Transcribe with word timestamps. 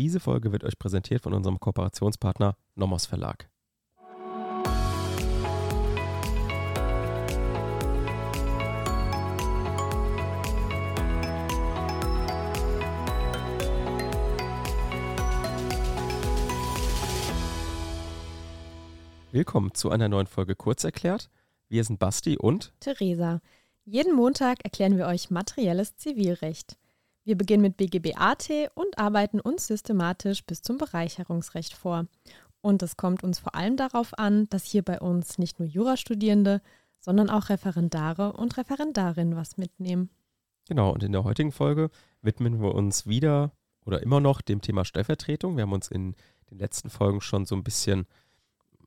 diese 0.00 0.18
Folge 0.18 0.50
wird 0.50 0.64
euch 0.64 0.78
präsentiert 0.78 1.22
von 1.22 1.34
unserem 1.34 1.60
Kooperationspartner 1.60 2.56
Nomos 2.74 3.04
Verlag. 3.04 3.50
Willkommen 19.32 19.74
zu 19.74 19.90
einer 19.90 20.08
neuen 20.08 20.26
Folge 20.26 20.54
Kurzerklärt. 20.54 21.28
Wir 21.68 21.84
sind 21.84 21.98
Basti 21.98 22.38
und 22.38 22.72
Theresa. 22.80 23.42
Jeden 23.84 24.14
Montag 24.16 24.64
erklären 24.64 24.96
wir 24.96 25.08
euch 25.08 25.28
materielles 25.28 25.96
Zivilrecht. 25.96 26.78
Wir 27.24 27.36
beginnen 27.36 27.62
mit 27.62 27.76
BGBAT 27.76 28.50
und 28.74 28.98
arbeiten 28.98 29.40
uns 29.40 29.66
systematisch 29.66 30.44
bis 30.44 30.62
zum 30.62 30.78
Bereicherungsrecht 30.78 31.74
vor. 31.74 32.06
Und 32.62 32.82
es 32.82 32.96
kommt 32.96 33.22
uns 33.24 33.38
vor 33.38 33.54
allem 33.54 33.76
darauf 33.76 34.18
an, 34.18 34.48
dass 34.48 34.64
hier 34.64 34.82
bei 34.82 35.00
uns 35.00 35.38
nicht 35.38 35.58
nur 35.58 35.68
Jurastudierende, 35.68 36.60
sondern 36.98 37.30
auch 37.30 37.48
Referendare 37.48 38.32
und 38.32 38.56
Referendarinnen 38.56 39.36
was 39.36 39.56
mitnehmen. 39.56 40.10
Genau, 40.68 40.92
und 40.92 41.02
in 41.02 41.12
der 41.12 41.24
heutigen 41.24 41.52
Folge 41.52 41.90
widmen 42.22 42.60
wir 42.60 42.74
uns 42.74 43.06
wieder 43.06 43.52
oder 43.84 44.02
immer 44.02 44.20
noch 44.20 44.40
dem 44.40 44.60
Thema 44.60 44.84
Stellvertretung. 44.84 45.56
Wir 45.56 45.62
haben 45.62 45.72
uns 45.72 45.88
in 45.88 46.14
den 46.50 46.58
letzten 46.58 46.90
Folgen 46.90 47.20
schon 47.20 47.46
so 47.46 47.54
ein 47.54 47.64
bisschen 47.64 48.06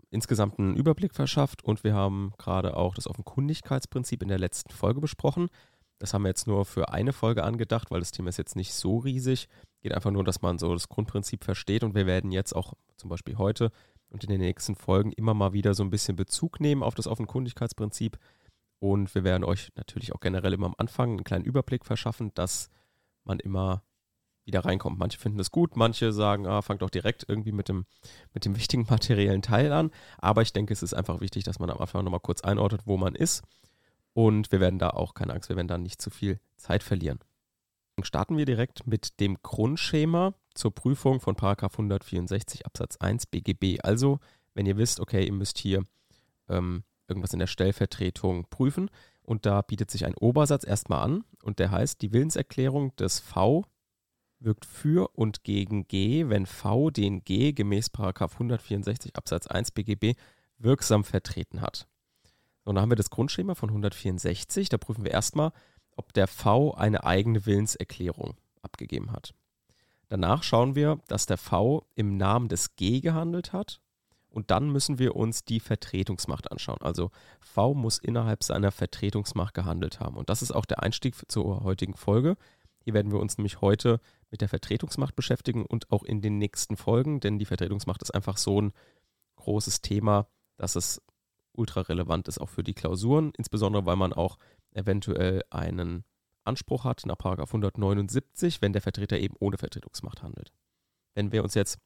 insgesamt 0.10 0.60
einen 0.60 0.76
Überblick 0.76 1.16
verschafft 1.16 1.64
und 1.64 1.84
wir 1.84 1.96
haben 1.96 2.34
gerade 2.38 2.78
auch 2.78 2.94
das 2.94 3.08
Offenkundigkeitsprinzip 3.08 4.22
in 4.22 4.30
der 4.30 4.38
letzten 4.38 4.72
Folge 4.72 5.02
besprochen. 5.02 5.50
Das 6.04 6.14
haben 6.14 6.24
wir 6.24 6.28
jetzt 6.28 6.48
nur 6.48 6.66
für 6.66 6.90
eine 6.90 7.14
Folge 7.14 7.46
angedacht, 7.46 7.90
weil 7.90 8.02
das 8.02 8.12
Thema 8.12 8.28
ist 8.28 8.36
jetzt 8.36 8.58
nicht 8.58 8.74
so 8.74 8.98
riesig. 8.98 9.48
Geht 9.80 9.94
einfach 9.94 10.12
nur, 10.12 10.26
dass 10.26 10.42
man 10.42 10.60
so 10.60 10.74
das 10.74 10.90
Grundprinzip 10.90 11.46
versteht 11.46 11.82
und 11.82 11.96
wir 11.96 12.06
werden 12.06 12.34
jetzt 12.34 12.54
auch 12.54 12.74
zum 12.98 13.10
Beispiel 13.10 13.38
heute 13.38 13.72
und 14.10 14.22
in 14.22 14.30
den 14.30 14.42
nächsten 14.42 14.76
Folgen 14.76 15.14
immer 15.14 15.34
mal 15.34 15.54
wieder 15.54 15.74
so 15.74 15.82
ein 15.82 15.90
bisschen 15.90 16.18
Bezug 16.18 16.60
nehmen 16.60 16.84
auf 16.84 16.94
das 16.94 17.08
Offenkundigkeitsprinzip 17.08 18.20
und 18.80 19.16
wir 19.16 19.24
werden 19.24 19.46
euch 19.46 19.72
natürlich 19.78 20.14
auch 20.14 20.20
generell 20.20 20.52
immer 20.52 20.66
am 20.66 20.76
Anfang 20.78 21.12
einen 21.12 21.24
kleinen 21.24 21.46
Überblick 21.46 21.86
verschaffen, 21.86 22.34
dass 22.34 22.70
man 23.24 23.40
immer 23.40 23.86
wieder 24.44 24.66
reinkommt. 24.66 25.00
Manche 25.00 25.18
finden 25.18 25.38
das 25.38 25.52
gut, 25.52 25.78
manche 25.78 26.12
sagen, 26.12 26.48
ah, 26.48 26.62
fangt 26.62 26.82
doch 26.82 26.90
direkt 26.90 27.24
irgendwie 27.30 27.54
mit 27.54 27.70
dem, 27.70 27.86
mit 28.34 28.44
dem 28.44 28.58
wichtigen 28.58 28.86
materiellen 28.90 29.42
Teil 29.42 29.72
an. 29.72 29.90
Aber 30.18 30.42
ich 30.42 30.52
denke, 30.52 30.74
es 30.74 30.84
ist 30.84 30.94
einfach 30.94 31.22
wichtig, 31.22 31.46
dass 31.46 31.60
man 31.60 31.70
am 31.70 31.78
Anfang 31.78 32.04
nochmal 32.04 32.20
kurz 32.20 32.42
einordnet, 32.42 32.82
wo 32.84 32.98
man 32.98 33.16
ist. 33.16 33.42
Und 34.14 34.52
wir 34.52 34.60
werden 34.60 34.80
da 34.80 34.92
auch, 34.92 35.14
keine 35.14 35.34
Angst, 35.34 35.50
wir 35.50 35.56
werden 35.56 35.68
da 35.68 35.78
nicht 35.78 36.02
zu 36.02 36.10
viel 36.10 36.40
Zeit 36.58 36.84
verlieren. 36.84 37.20
Dann 37.96 38.06
starten 38.06 38.38
wir 38.38 38.46
direkt 38.46 38.88
mit 38.88 39.20
dem 39.20 39.38
Grundschema 39.42 40.34
zur 40.54 40.74
Prüfung 40.74 41.20
von 41.20 41.36
164 41.38 42.66
Absatz 42.66 42.98
1 42.98 43.28
BGB. 43.28 43.80
Also, 43.84 44.20
wenn 44.54 44.66
ihr 44.66 44.78
wisst, 44.78 45.00
okay, 45.00 45.26
ihr 45.26 45.34
müsst 45.34 45.58
hier 45.58 45.86
ähm, 46.50 46.84
irgendwas 47.08 47.34
in 47.34 47.40
der 47.40 47.48
Stellvertretung 47.48 48.48
prüfen 48.50 48.90
und 49.22 49.46
da 49.46 49.62
bietet 49.62 49.92
sich 49.92 50.06
ein 50.06 50.16
Obersatz 50.16 50.66
erstmal 50.66 51.04
an 51.04 51.24
und 51.44 51.60
der 51.60 51.72
heißt, 51.72 52.02
die 52.02 52.12
Willenserklärung 52.12 52.96
des 52.96 53.20
V 53.20 53.66
wirkt 54.40 54.66
für 54.66 55.10
und 55.16 55.44
gegen 55.44 55.88
G, 55.88 56.30
wenn 56.30 56.46
V 56.46 56.90
den 56.90 57.24
G 57.24 57.54
gemäß 57.54 57.92
164 57.96 59.16
Absatz 59.16 59.48
1 59.48 59.72
BGB 59.72 60.16
wirksam 60.58 61.04
vertreten 61.04 61.62
hat. 61.62 61.88
Und 62.64 62.76
dann 62.76 62.82
haben 62.82 62.92
wir 62.92 62.96
das 62.96 63.10
Grundschema 63.10 63.56
von 63.56 63.70
164. 63.70 64.70
Da 64.70 64.78
prüfen 64.78 65.04
wir 65.04 65.12
erstmal, 65.12 65.52
ob 65.96 66.14
der 66.14 66.28
V 66.28 66.74
eine 66.74 67.04
eigene 67.04 67.46
Willenserklärung 67.46 68.36
abgegeben 68.62 69.12
hat. 69.12 69.34
Danach 70.10 70.44
schauen 70.44 70.76
wir, 70.76 71.00
dass 71.08 71.26
der 71.26 71.38
V 71.38 71.86
im 71.96 72.18
Namen 72.18 72.48
des 72.48 72.76
G 72.76 73.02
gehandelt 73.02 73.54
hat. 73.54 73.82
Und 74.30 74.50
dann 74.50 74.72
müssen 74.72 74.98
wir 74.98 75.16
uns 75.16 75.46
die 75.46 75.60
Vertretungsmacht 75.60 76.52
anschauen. 76.52 76.82
Also 76.82 77.12
V 77.40 77.76
muss 77.76 78.00
innerhalb 78.00 78.44
seiner 78.44 78.72
Vertretungsmacht 78.72 79.54
gehandelt 79.54 80.00
haben. 80.00 80.18
Und 80.18 80.30
das 80.30 80.42
ist 80.42 80.52
auch 80.52 80.66
der 80.66 80.82
Einstieg 80.82 81.16
zur 81.28 81.64
heutigen 81.64 81.96
Folge. 81.96 82.36
Hier 82.84 82.94
werden 82.94 83.12
wir 83.12 83.20
uns 83.20 83.38
nämlich 83.38 83.62
heute 83.62 84.00
mit 84.32 84.42
der 84.42 84.50
Vertretungsmacht 84.50 85.16
beschäftigen 85.16 85.66
und 85.66 85.92
auch 85.92 86.04
in 86.04 86.22
den 86.22 86.38
nächsten 86.38 86.78
Folgen, 86.78 87.20
denn 87.20 87.38
die 87.38 87.46
Vertretungsmacht 87.46 88.02
ist 88.02 88.12
einfach 88.12 88.38
so 88.38 88.60
ein 88.60 88.74
großes 89.36 89.82
Thema, 89.82 90.28
dass 90.58 90.76
es 90.76 91.02
ultra 91.54 91.82
relevant 91.82 92.28
ist 92.28 92.40
auch 92.40 92.50
für 92.50 92.64
die 92.64 92.74
Klausuren, 92.74 93.32
insbesondere 93.38 93.86
weil 93.86 93.96
man 93.96 94.14
auch 94.14 94.38
eventuell 94.72 95.44
einen 95.50 96.04
Anspruch 96.44 96.84
hat 96.84 97.06
nach 97.06 97.18
179, 97.20 98.62
wenn 98.62 98.74
der 98.74 98.82
Vertreter 98.82 99.18
eben 99.18 99.36
ohne 99.40 99.58
Vertretungsmacht 99.58 100.24
handelt. 100.24 100.52
Wenn 101.14 101.32
wir 101.32 101.44
uns 101.44 101.54
jetzt 101.54 101.80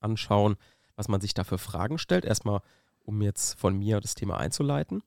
anschauen, 0.00 0.56
was 0.96 1.08
man 1.08 1.20
sich 1.20 1.34
da 1.34 1.44
für 1.44 1.58
Fragen 1.58 1.98
stellt, 1.98 2.24
erstmal 2.24 2.60
um 3.04 3.20
jetzt 3.22 3.58
von 3.58 3.76
mir 3.76 4.00
das 4.00 4.14
Thema 4.14 4.38
einzuleiten. 4.38 5.02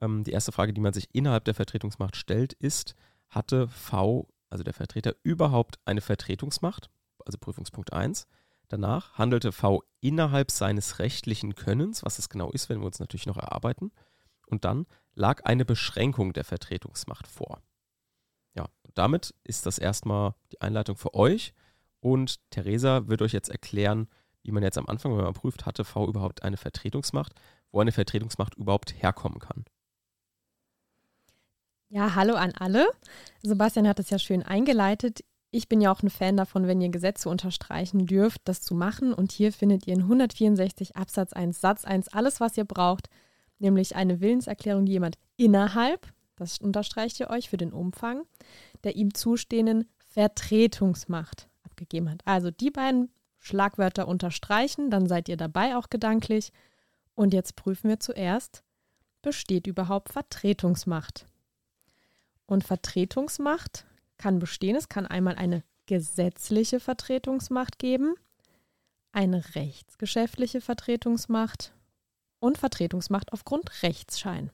Ähm, 0.00 0.24
die 0.24 0.32
erste 0.32 0.52
Frage, 0.52 0.72
die 0.72 0.80
man 0.80 0.92
sich 0.92 1.08
innerhalb 1.12 1.44
der 1.44 1.54
Vertretungsmacht 1.54 2.16
stellt, 2.16 2.52
ist, 2.54 2.94
hatte 3.28 3.68
V, 3.68 4.28
also 4.48 4.62
der 4.62 4.74
Vertreter, 4.74 5.14
überhaupt 5.22 5.78
eine 5.84 6.00
Vertretungsmacht? 6.00 6.90
Also 7.24 7.38
Prüfungspunkt 7.38 7.92
1. 7.92 8.26
Danach 8.74 9.12
handelte 9.16 9.52
V 9.52 9.84
innerhalb 10.00 10.50
seines 10.50 10.98
rechtlichen 10.98 11.54
Könnens, 11.54 12.04
was 12.04 12.18
es 12.18 12.28
genau 12.28 12.50
ist, 12.50 12.68
werden 12.68 12.80
wir 12.82 12.86
uns 12.86 12.98
natürlich 12.98 13.26
noch 13.26 13.36
erarbeiten. 13.36 13.92
Und 14.48 14.64
dann 14.64 14.86
lag 15.14 15.44
eine 15.44 15.64
Beschränkung 15.64 16.32
der 16.32 16.42
Vertretungsmacht 16.42 17.28
vor. 17.28 17.62
Ja, 18.56 18.66
damit 18.94 19.32
ist 19.44 19.66
das 19.66 19.78
erstmal 19.78 20.34
die 20.50 20.60
Einleitung 20.60 20.96
für 20.96 21.14
euch. 21.14 21.54
Und 22.00 22.40
Theresa 22.50 23.06
wird 23.06 23.22
euch 23.22 23.30
jetzt 23.30 23.48
erklären, 23.48 24.08
wie 24.42 24.50
man 24.50 24.64
jetzt 24.64 24.76
am 24.76 24.88
Anfang, 24.88 25.16
wenn 25.16 25.22
man 25.22 25.34
prüft, 25.34 25.66
hatte 25.66 25.84
V 25.84 26.08
überhaupt 26.08 26.42
eine 26.42 26.56
Vertretungsmacht, 26.56 27.34
wo 27.70 27.78
eine 27.78 27.92
Vertretungsmacht 27.92 28.56
überhaupt 28.56 29.00
herkommen 29.00 29.38
kann. 29.38 29.66
Ja, 31.90 32.16
hallo 32.16 32.34
an 32.34 32.50
alle. 32.58 32.88
Sebastian 33.40 33.86
hat 33.86 34.00
es 34.00 34.10
ja 34.10 34.18
schön 34.18 34.42
eingeleitet. 34.42 35.20
Ich 35.54 35.68
bin 35.68 35.80
ja 35.80 35.92
auch 35.92 36.02
ein 36.02 36.10
Fan 36.10 36.36
davon, 36.36 36.66
wenn 36.66 36.80
ihr 36.80 36.88
Gesetze 36.88 37.28
unterstreichen 37.28 38.06
dürft, 38.06 38.40
das 38.46 38.60
zu 38.60 38.74
machen. 38.74 39.14
Und 39.14 39.30
hier 39.30 39.52
findet 39.52 39.86
ihr 39.86 39.94
in 39.94 40.00
164 40.00 40.96
Absatz 40.96 41.32
1 41.32 41.60
Satz 41.60 41.84
1 41.84 42.08
alles, 42.08 42.40
was 42.40 42.56
ihr 42.56 42.64
braucht, 42.64 43.08
nämlich 43.60 43.94
eine 43.94 44.20
Willenserklärung, 44.20 44.84
die 44.84 44.94
jemand 44.94 45.16
innerhalb, 45.36 46.12
das 46.34 46.58
unterstreicht 46.58 47.20
ihr 47.20 47.30
euch 47.30 47.50
für 47.50 47.56
den 47.56 47.72
Umfang, 47.72 48.24
der 48.82 48.96
ihm 48.96 49.14
zustehenden 49.14 49.88
Vertretungsmacht 50.08 51.48
abgegeben 51.62 52.10
hat. 52.10 52.22
Also 52.24 52.50
die 52.50 52.72
beiden 52.72 53.12
Schlagwörter 53.38 54.08
unterstreichen, 54.08 54.90
dann 54.90 55.06
seid 55.06 55.28
ihr 55.28 55.36
dabei 55.36 55.76
auch 55.76 55.88
gedanklich. 55.88 56.50
Und 57.14 57.32
jetzt 57.32 57.54
prüfen 57.54 57.88
wir 57.90 58.00
zuerst, 58.00 58.64
besteht 59.22 59.68
überhaupt 59.68 60.08
Vertretungsmacht? 60.08 61.26
Und 62.44 62.64
Vertretungsmacht 62.64 63.86
kann 64.18 64.38
bestehen. 64.38 64.76
Es 64.76 64.88
kann 64.88 65.06
einmal 65.06 65.36
eine 65.36 65.62
gesetzliche 65.86 66.80
Vertretungsmacht 66.80 67.78
geben, 67.78 68.14
eine 69.12 69.54
rechtsgeschäftliche 69.54 70.60
Vertretungsmacht 70.60 71.72
und 72.40 72.58
Vertretungsmacht 72.58 73.32
aufgrund 73.32 73.82
Rechtsschein. 73.82 74.50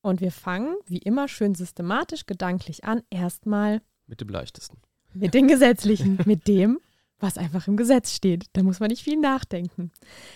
Und 0.00 0.20
wir 0.20 0.32
fangen, 0.32 0.76
wie 0.86 0.98
immer, 0.98 1.28
schön 1.28 1.54
systematisch 1.54 2.26
gedanklich 2.26 2.84
an. 2.84 3.02
Erstmal 3.10 3.82
mit 4.06 4.20
dem 4.20 4.28
leichtesten. 4.28 4.78
Mit 5.12 5.34
den 5.34 5.48
gesetzlichen, 5.48 6.18
mit 6.24 6.46
dem, 6.46 6.78
was 7.18 7.36
einfach 7.36 7.66
im 7.66 7.76
Gesetz 7.76 8.12
steht. 8.12 8.46
Da 8.52 8.62
muss 8.62 8.80
man 8.80 8.88
nicht 8.90 9.02
viel 9.02 9.18
nachdenken. 9.18 9.90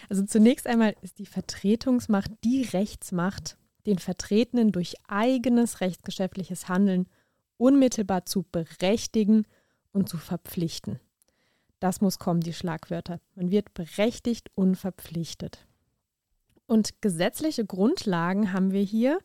Also 0.09 0.25
zunächst 0.25 0.67
einmal 0.67 0.95
ist 1.01 1.19
die 1.19 1.27
Vertretungsmacht 1.27 2.31
die 2.45 2.63
Rechtsmacht, 2.63 3.57
den 3.87 3.99
Vertretenen 3.99 4.73
durch 4.73 4.95
eigenes 5.09 5.81
rechtsgeschäftliches 5.81 6.69
Handeln 6.69 7.07
unmittelbar 7.57 8.27
zu 8.27 8.45
berechtigen 8.51 9.47
und 9.93 10.09
zu 10.09 10.17
verpflichten. 10.17 11.01
Das 11.81 12.01
muss 12.01 12.19
kommen, 12.19 12.41
die 12.41 12.53
Schlagwörter. 12.53 13.21
Man 13.35 13.51
wird 13.51 13.75
berechtigt 13.75 14.51
und 14.55 14.77
verpflichtet. 14.77 15.67
Und 16.67 17.03
gesetzliche 17.03 17.67
Grundlagen 17.67 18.53
haben 18.53 18.71
wir 18.73 18.83
hier 18.83 19.19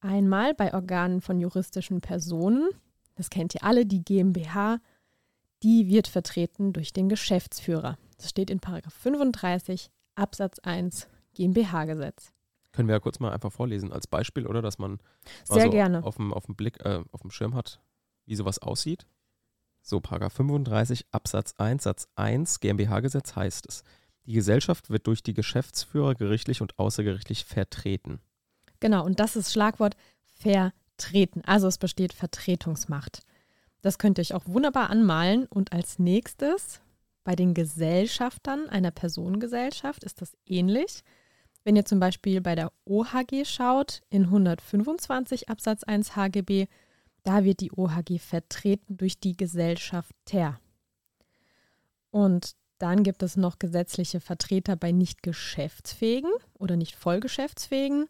einmal 0.00 0.54
bei 0.54 0.74
Organen 0.74 1.20
von 1.20 1.40
juristischen 1.40 2.00
Personen. 2.00 2.68
Das 3.14 3.30
kennt 3.30 3.54
ihr 3.54 3.64
alle, 3.64 3.86
die 3.86 4.04
GmbH. 4.04 4.78
Die 5.62 5.88
wird 5.88 6.06
vertreten 6.06 6.72
durch 6.72 6.92
den 6.92 7.08
Geschäftsführer. 7.08 7.98
Das 8.16 8.30
steht 8.30 8.50
in 8.50 8.60
35 8.60 9.90
Absatz 10.14 10.58
1 10.60 11.08
GmbH-Gesetz. 11.34 12.32
Können 12.72 12.88
wir 12.88 12.94
ja 12.94 13.00
kurz 13.00 13.18
mal 13.18 13.32
einfach 13.32 13.52
vorlesen 13.52 13.92
als 13.92 14.06
Beispiel, 14.06 14.46
oder? 14.46 14.62
Dass 14.62 14.78
man 14.78 14.98
Sehr 15.44 15.64
so 15.64 15.70
gerne. 15.70 16.04
Auf 16.04 16.16
dem, 16.16 16.32
auf 16.32 16.46
dem 16.46 16.54
Blick, 16.54 16.84
äh, 16.84 17.02
auf 17.12 17.22
dem 17.22 17.30
Schirm 17.30 17.54
hat, 17.54 17.80
wie 18.26 18.36
sowas 18.36 18.60
aussieht. 18.60 19.06
So, 19.82 20.00
Paragraph 20.00 20.34
35 20.34 21.06
Absatz 21.10 21.54
1 21.58 21.82
Satz 21.82 22.08
1 22.14 22.60
GmbH-Gesetz 22.60 23.34
heißt 23.34 23.66
es. 23.66 23.82
Die 24.26 24.32
Gesellschaft 24.34 24.90
wird 24.90 25.06
durch 25.06 25.22
die 25.22 25.34
Geschäftsführer 25.34 26.14
gerichtlich 26.14 26.60
und 26.60 26.78
außergerichtlich 26.78 27.44
vertreten. 27.44 28.20
Genau, 28.78 29.04
und 29.04 29.20
das 29.20 29.36
ist 29.36 29.52
Schlagwort 29.52 29.96
vertreten. 30.26 31.42
Also 31.44 31.66
es 31.66 31.78
besteht 31.78 32.12
Vertretungsmacht. 32.12 33.22
Das 33.82 33.98
könnt 33.98 34.18
ihr 34.18 34.22
euch 34.22 34.34
auch 34.34 34.46
wunderbar 34.46 34.90
anmalen. 34.90 35.46
Und 35.46 35.72
als 35.72 35.98
nächstes 35.98 36.80
bei 37.24 37.34
den 37.34 37.54
Gesellschaftern 37.54 38.68
einer 38.68 38.90
Personengesellschaft 38.90 40.04
ist 40.04 40.20
das 40.20 40.36
ähnlich. 40.46 41.02
Wenn 41.64 41.76
ihr 41.76 41.84
zum 41.84 42.00
Beispiel 42.00 42.40
bei 42.40 42.54
der 42.54 42.72
OHG 42.86 43.44
schaut, 43.44 44.02
in 44.10 44.24
125 44.24 45.48
Absatz 45.48 45.84
1 45.84 46.16
HGB, 46.16 46.66
da 47.22 47.44
wird 47.44 47.60
die 47.60 47.72
OHG 47.72 48.18
vertreten 48.18 48.96
durch 48.96 49.20
die 49.20 49.36
Gesellschafter. 49.36 50.58
Und 52.10 52.56
dann 52.78 53.02
gibt 53.02 53.22
es 53.22 53.36
noch 53.36 53.58
gesetzliche 53.58 54.20
Vertreter 54.20 54.74
bei 54.74 54.90
nicht 54.90 55.22
geschäftsfähigen 55.22 56.32
oder 56.54 56.76
nicht 56.76 56.96
vollgeschäftsfähigen. 56.96 58.06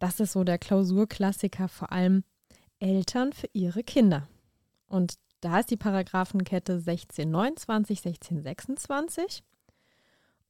Das 0.00 0.18
ist 0.18 0.32
so 0.32 0.42
der 0.42 0.58
Klausurklassiker, 0.58 1.68
vor 1.68 1.92
allem 1.92 2.24
Eltern 2.80 3.32
für 3.32 3.48
ihre 3.52 3.84
Kinder. 3.84 4.28
Und 4.88 5.14
da 5.40 5.60
ist 5.60 5.70
die 5.70 5.76
Paragraphenkette 5.76 6.72
1629, 6.74 7.98
1626. 8.04 9.44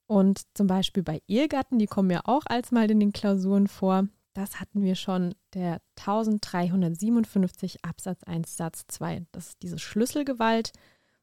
Und 0.08 0.40
zum 0.55 0.66
Beispiel 0.66 1.02
bei 1.02 1.20
Ehegatten, 1.28 1.78
die 1.78 1.87
kommen 1.87 2.10
ja 2.10 2.22
auch 2.25 2.43
als 2.46 2.72
mal 2.72 2.90
in 2.90 2.99
den 2.99 3.12
Klausuren 3.12 3.69
vor. 3.69 4.08
Das 4.32 4.58
hatten 4.58 4.82
wir 4.82 4.94
schon, 4.94 5.34
der 5.52 5.82
1357 5.99 7.84
Absatz 7.84 8.25
1 8.25 8.56
Satz 8.56 8.87
2. 8.88 9.26
Das 9.32 9.49
ist 9.49 9.62
diese 9.62 9.78
Schlüsselgewalt 9.78 10.72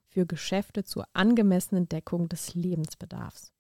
für 0.07 0.27
Geschäfte 0.27 0.83
zur 0.83 1.07
angemessenen 1.13 1.89
Deckung 1.89 2.29
des 2.29 2.53
Lebensbedarfs. 2.53 3.51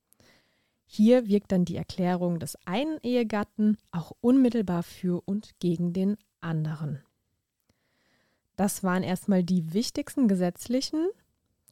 Hier 0.85 1.27
wirkt 1.27 1.51
dann 1.51 1.65
die 1.65 1.75
Erklärung 1.75 2.39
des 2.39 2.55
einen 2.65 2.99
Ehegatten 3.01 3.77
auch 3.91 4.11
unmittelbar 4.21 4.83
für 4.83 5.23
und 5.25 5.57
gegen 5.59 5.91
den 5.91 6.17
anderen. 6.39 7.01
Das 8.55 8.83
waren 8.83 9.01
erstmal 9.01 9.43
die 9.43 9.73
wichtigsten 9.73 10.27
gesetzlichen 10.27 11.07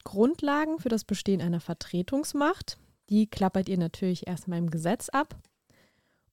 Grundlagen 0.03 0.79
für 0.79 0.89
das 0.89 1.03
Bestehen 1.03 1.41
einer 1.41 1.61
Vertretungsmacht. 1.61 2.79
Die 3.09 3.27
klappert 3.27 3.69
ihr 3.69 3.77
natürlich 3.77 4.27
erstmal 4.27 4.59
im 4.59 4.69
Gesetz 4.69 5.09
ab. 5.09 5.35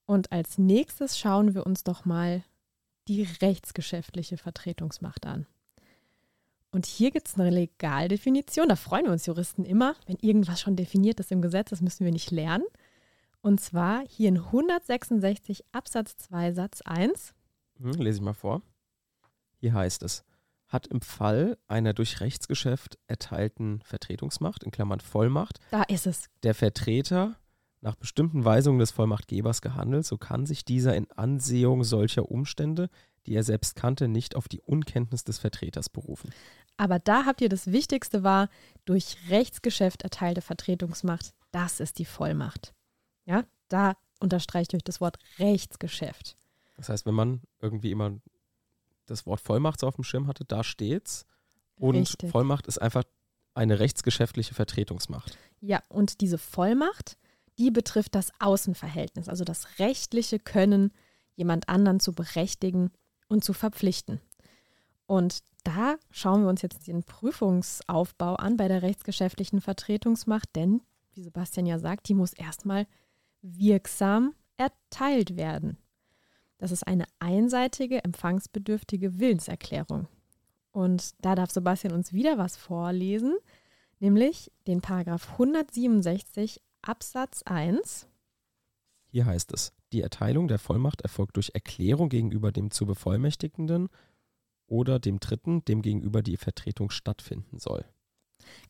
Und 0.07 0.33
als 0.33 0.59
nächstes 0.59 1.19
schauen 1.19 1.55
wir 1.55 1.67
uns 1.67 1.85
doch 1.85 2.05
mal 2.05 2.43
die 3.09 3.23
rechtsgeschäftliche 3.43 4.37
Vertretungsmacht 4.37 5.27
an. 5.27 5.47
Und 6.73 6.87
hier 6.87 7.11
gibt 7.11 7.29
es 7.29 7.39
eine 7.39 7.51
Legaldefinition. 7.51 8.69
Da 8.69 8.77
freuen 8.77 9.07
wir 9.07 9.13
uns 9.13 9.27
Juristen 9.27 9.65
immer, 9.65 9.97
wenn 10.07 10.17
irgendwas 10.21 10.61
schon 10.61 10.77
definiert 10.77 11.19
ist 11.19 11.33
im 11.33 11.43
Gesetz. 11.43 11.71
Das 11.71 11.81
müssen 11.81 12.05
wir 12.05 12.13
nicht 12.13 12.31
lernen. 12.31 12.65
Und 13.43 13.61
zwar 13.61 14.05
hier 14.07 14.29
in 14.29 14.39
166 14.39 15.65
Absatz 15.73 16.17
2 16.19 16.53
Satz 16.53 16.83
1. 16.83 17.35
Hm, 17.81 17.93
lese 17.93 18.19
ich 18.19 18.23
mal 18.23 18.35
vor. 18.35 18.63
Hier 19.59 19.75
heißt 19.75 20.03
es, 20.03 20.25
hat 20.71 20.87
im 20.87 21.03
Fall 21.03 21.59
einer 21.69 21.93
durch 21.93 22.21
Rechtsgeschäft 22.21 22.99
erteilten 23.07 23.83
Vertretungsmacht, 23.83 24.63
in 24.65 24.71
Klammern 24.71 25.01
Vollmacht, 25.01 25.59
da 25.71 25.83
ist 25.83 26.07
es. 26.07 26.31
der 26.43 26.55
Vertreter 26.55 27.37
nach 27.83 27.97
bestimmten 27.97 28.45
Weisungen 28.45 28.79
des 28.79 28.91
Vollmachtgebers 28.91 29.63
gehandelt, 29.63 30.07
so 30.07 30.17
kann 30.17 30.47
sich 30.47 30.65
dieser 30.65 30.95
in 30.95 31.11
Ansehung 31.11 31.83
solcher 31.83 32.31
Umstände, 32.31 32.89
die 33.27 33.35
er 33.35 33.43
selbst 33.43 33.75
kannte, 33.75 34.07
nicht 34.09 34.37
auf 34.37 34.49
die 34.49 34.61
Unkenntnis 34.61 35.25
des 35.25 35.39
Vertreters 35.39 35.89
berufen. 35.89 36.31
Aber 36.77 36.99
da 36.99 37.27
habt 37.27 37.41
ihr 37.41 37.49
das 37.49 37.73
Wichtigste 37.73 38.23
war, 38.23 38.49
durch 38.85 39.17
Rechtsgeschäft 39.29 40.03
erteilte 40.03 40.41
Vertretungsmacht, 40.41 41.35
das 41.53 41.81
ist 41.81 41.99
die 41.99 42.05
Vollmacht. 42.05 42.75
Ja, 43.25 43.45
da 43.69 43.95
unterstreicht 44.21 44.75
euch 44.75 44.85
das 44.85 45.01
Wort 45.01 45.19
Rechtsgeschäft. 45.39 46.37
Das 46.77 46.89
heißt, 46.89 47.07
wenn 47.07 47.15
man 47.15 47.43
irgendwie 47.61 47.91
immer 47.91 48.19
das 49.11 49.27
Wort 49.27 49.41
Vollmacht 49.41 49.81
so 49.81 49.87
auf 49.87 49.97
dem 49.97 50.05
Schirm 50.05 50.27
hatte, 50.27 50.45
da 50.45 50.65
steht's. 50.65 51.27
Und 51.77 51.97
Richtig. 51.97 52.31
Vollmacht 52.31 52.67
ist 52.67 52.79
einfach 52.79 53.05
eine 53.55 53.81
rechtsgeschäftliche 53.81 54.55
Vertretungsmacht. 54.55 55.37
Ja, 55.61 55.83
und 55.89 56.21
diese 56.21 56.39
Vollmacht, 56.39 57.17
die 57.59 57.71
betrifft 57.71 58.15
das 58.15 58.33
Außenverhältnis, 58.39 59.29
also 59.29 59.45
das 59.45 59.79
rechtliche 59.79 60.39
Können, 60.39 60.93
jemand 61.35 61.69
anderen 61.69 62.01
zu 62.01 62.13
berechtigen 62.13 62.91
und 63.29 63.45
zu 63.45 63.53
verpflichten. 63.53 64.21
Und 65.07 65.41
da 65.65 65.97
schauen 66.11 66.43
wir 66.43 66.49
uns 66.49 66.63
jetzt 66.63 66.87
den 66.87 67.03
Prüfungsaufbau 67.03 68.37
an 68.37 68.57
bei 68.57 68.69
der 68.69 68.83
rechtsgeschäftlichen 68.83 69.61
Vertretungsmacht, 69.61 70.49
denn, 70.55 70.83
wie 71.13 71.23
Sebastian 71.23 71.67
ja 71.67 71.79
sagt, 71.79 72.09
die 72.09 72.15
muss 72.15 72.33
erstmal 72.33 72.87
wirksam 73.43 74.35
erteilt 74.57 75.37
werden. 75.37 75.79
Das 76.61 76.73
ist 76.73 76.87
eine 76.87 77.07
einseitige, 77.21 78.05
empfangsbedürftige 78.05 79.19
Willenserklärung. 79.19 80.09
Und 80.73 81.13
da 81.25 81.35
darf 81.35 81.51
Sebastian 81.51 81.95
uns 81.95 82.13
wieder 82.13 82.37
was 82.37 82.59
vorlesen, 82.59 83.35
nämlich 83.99 84.53
den 84.67 84.83
Paragraph 84.83 85.31
167 85.33 86.61
Absatz 86.83 87.43
1. 87.45 88.07
Hier 89.09 89.25
heißt 89.25 89.55
es, 89.55 89.73
die 89.95 90.03
Erteilung 90.03 90.49
der 90.49 90.59
Vollmacht 90.59 91.01
erfolgt 91.01 91.37
durch 91.37 91.51
Erklärung 91.55 92.11
gegenüber 92.11 92.53
dem 92.53 92.71
zu 92.71 92.85
Bevollmächtigenden 92.85 93.89
oder 94.67 94.99
dem 94.99 95.19
Dritten, 95.19 95.65
dem 95.65 95.81
gegenüber 95.81 96.23
die 96.23 96.37
Vertretung 96.37 96.91
stattfinden 96.91 97.59
soll. 97.59 97.87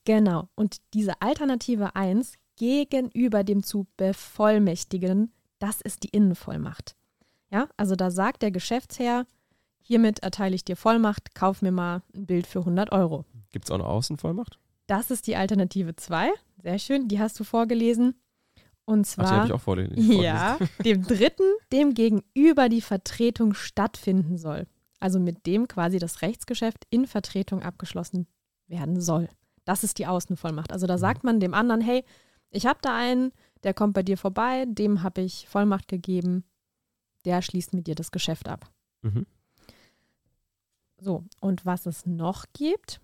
Genau. 0.04 0.48
Und 0.54 0.76
diese 0.94 1.20
Alternative 1.20 1.96
1 1.96 2.34
gegenüber 2.54 3.42
dem 3.42 3.64
zu 3.64 3.88
bevollmächtigen, 3.96 5.32
das 5.58 5.80
ist 5.80 6.04
die 6.04 6.10
Innenvollmacht. 6.10 6.94
Ja, 7.50 7.68
also 7.76 7.96
da 7.96 8.10
sagt 8.10 8.42
der 8.42 8.50
Geschäftsherr, 8.50 9.26
hiermit 9.80 10.20
erteile 10.20 10.54
ich 10.54 10.64
dir 10.64 10.76
Vollmacht, 10.76 11.34
kauf 11.34 11.62
mir 11.62 11.72
mal 11.72 12.02
ein 12.14 12.26
Bild 12.26 12.46
für 12.46 12.60
100 12.60 12.92
Euro. 12.92 13.24
Gibt 13.50 13.64
es 13.64 13.70
auch 13.70 13.76
eine 13.76 13.86
Außenvollmacht? 13.86 14.58
Das 14.86 15.10
ist 15.10 15.26
die 15.26 15.36
Alternative 15.36 15.96
2. 15.96 16.30
Sehr 16.62 16.78
schön, 16.78 17.08
die 17.08 17.18
hast 17.20 17.38
du 17.40 17.44
vorgelesen. 17.44 18.14
Und 18.84 19.06
Ach, 19.06 19.14
die 19.14 19.20
habe 19.20 19.28
zwar, 19.28 19.46
ich 19.46 19.52
auch 19.52 19.60
vorgelesen. 19.60 20.22
ja, 20.22 20.58
dem 20.84 21.02
Dritten, 21.06 21.44
dem 21.72 21.94
gegenüber 21.94 22.68
die 22.68 22.80
Vertretung 22.80 23.54
stattfinden 23.54 24.36
soll. 24.38 24.66
Also 24.98 25.18
mit 25.18 25.46
dem 25.46 25.66
quasi 25.68 25.98
das 25.98 26.22
Rechtsgeschäft 26.22 26.86
in 26.90 27.06
Vertretung 27.06 27.62
abgeschlossen 27.62 28.26
werden 28.66 29.00
soll. 29.00 29.28
Das 29.64 29.84
ist 29.84 29.98
die 29.98 30.06
Außenvollmacht. 30.06 30.72
Also 30.72 30.86
da 30.86 30.98
sagt 30.98 31.24
man 31.24 31.40
dem 31.40 31.54
anderen, 31.54 31.80
hey, 31.80 32.04
ich 32.50 32.66
habe 32.66 32.80
da 32.82 32.96
einen, 32.96 33.32
der 33.62 33.74
kommt 33.74 33.94
bei 33.94 34.02
dir 34.02 34.18
vorbei, 34.18 34.66
dem 34.68 35.02
habe 35.02 35.20
ich 35.20 35.46
Vollmacht 35.48 35.88
gegeben, 35.88 36.44
der 37.24 37.42
schließt 37.42 37.74
mit 37.74 37.86
dir 37.86 37.94
das 37.94 38.10
Geschäft 38.10 38.48
ab. 38.48 38.70
Mhm. 39.02 39.26
So, 40.98 41.24
und 41.40 41.64
was 41.64 41.86
es 41.86 42.06
noch 42.06 42.44
gibt, 42.52 43.00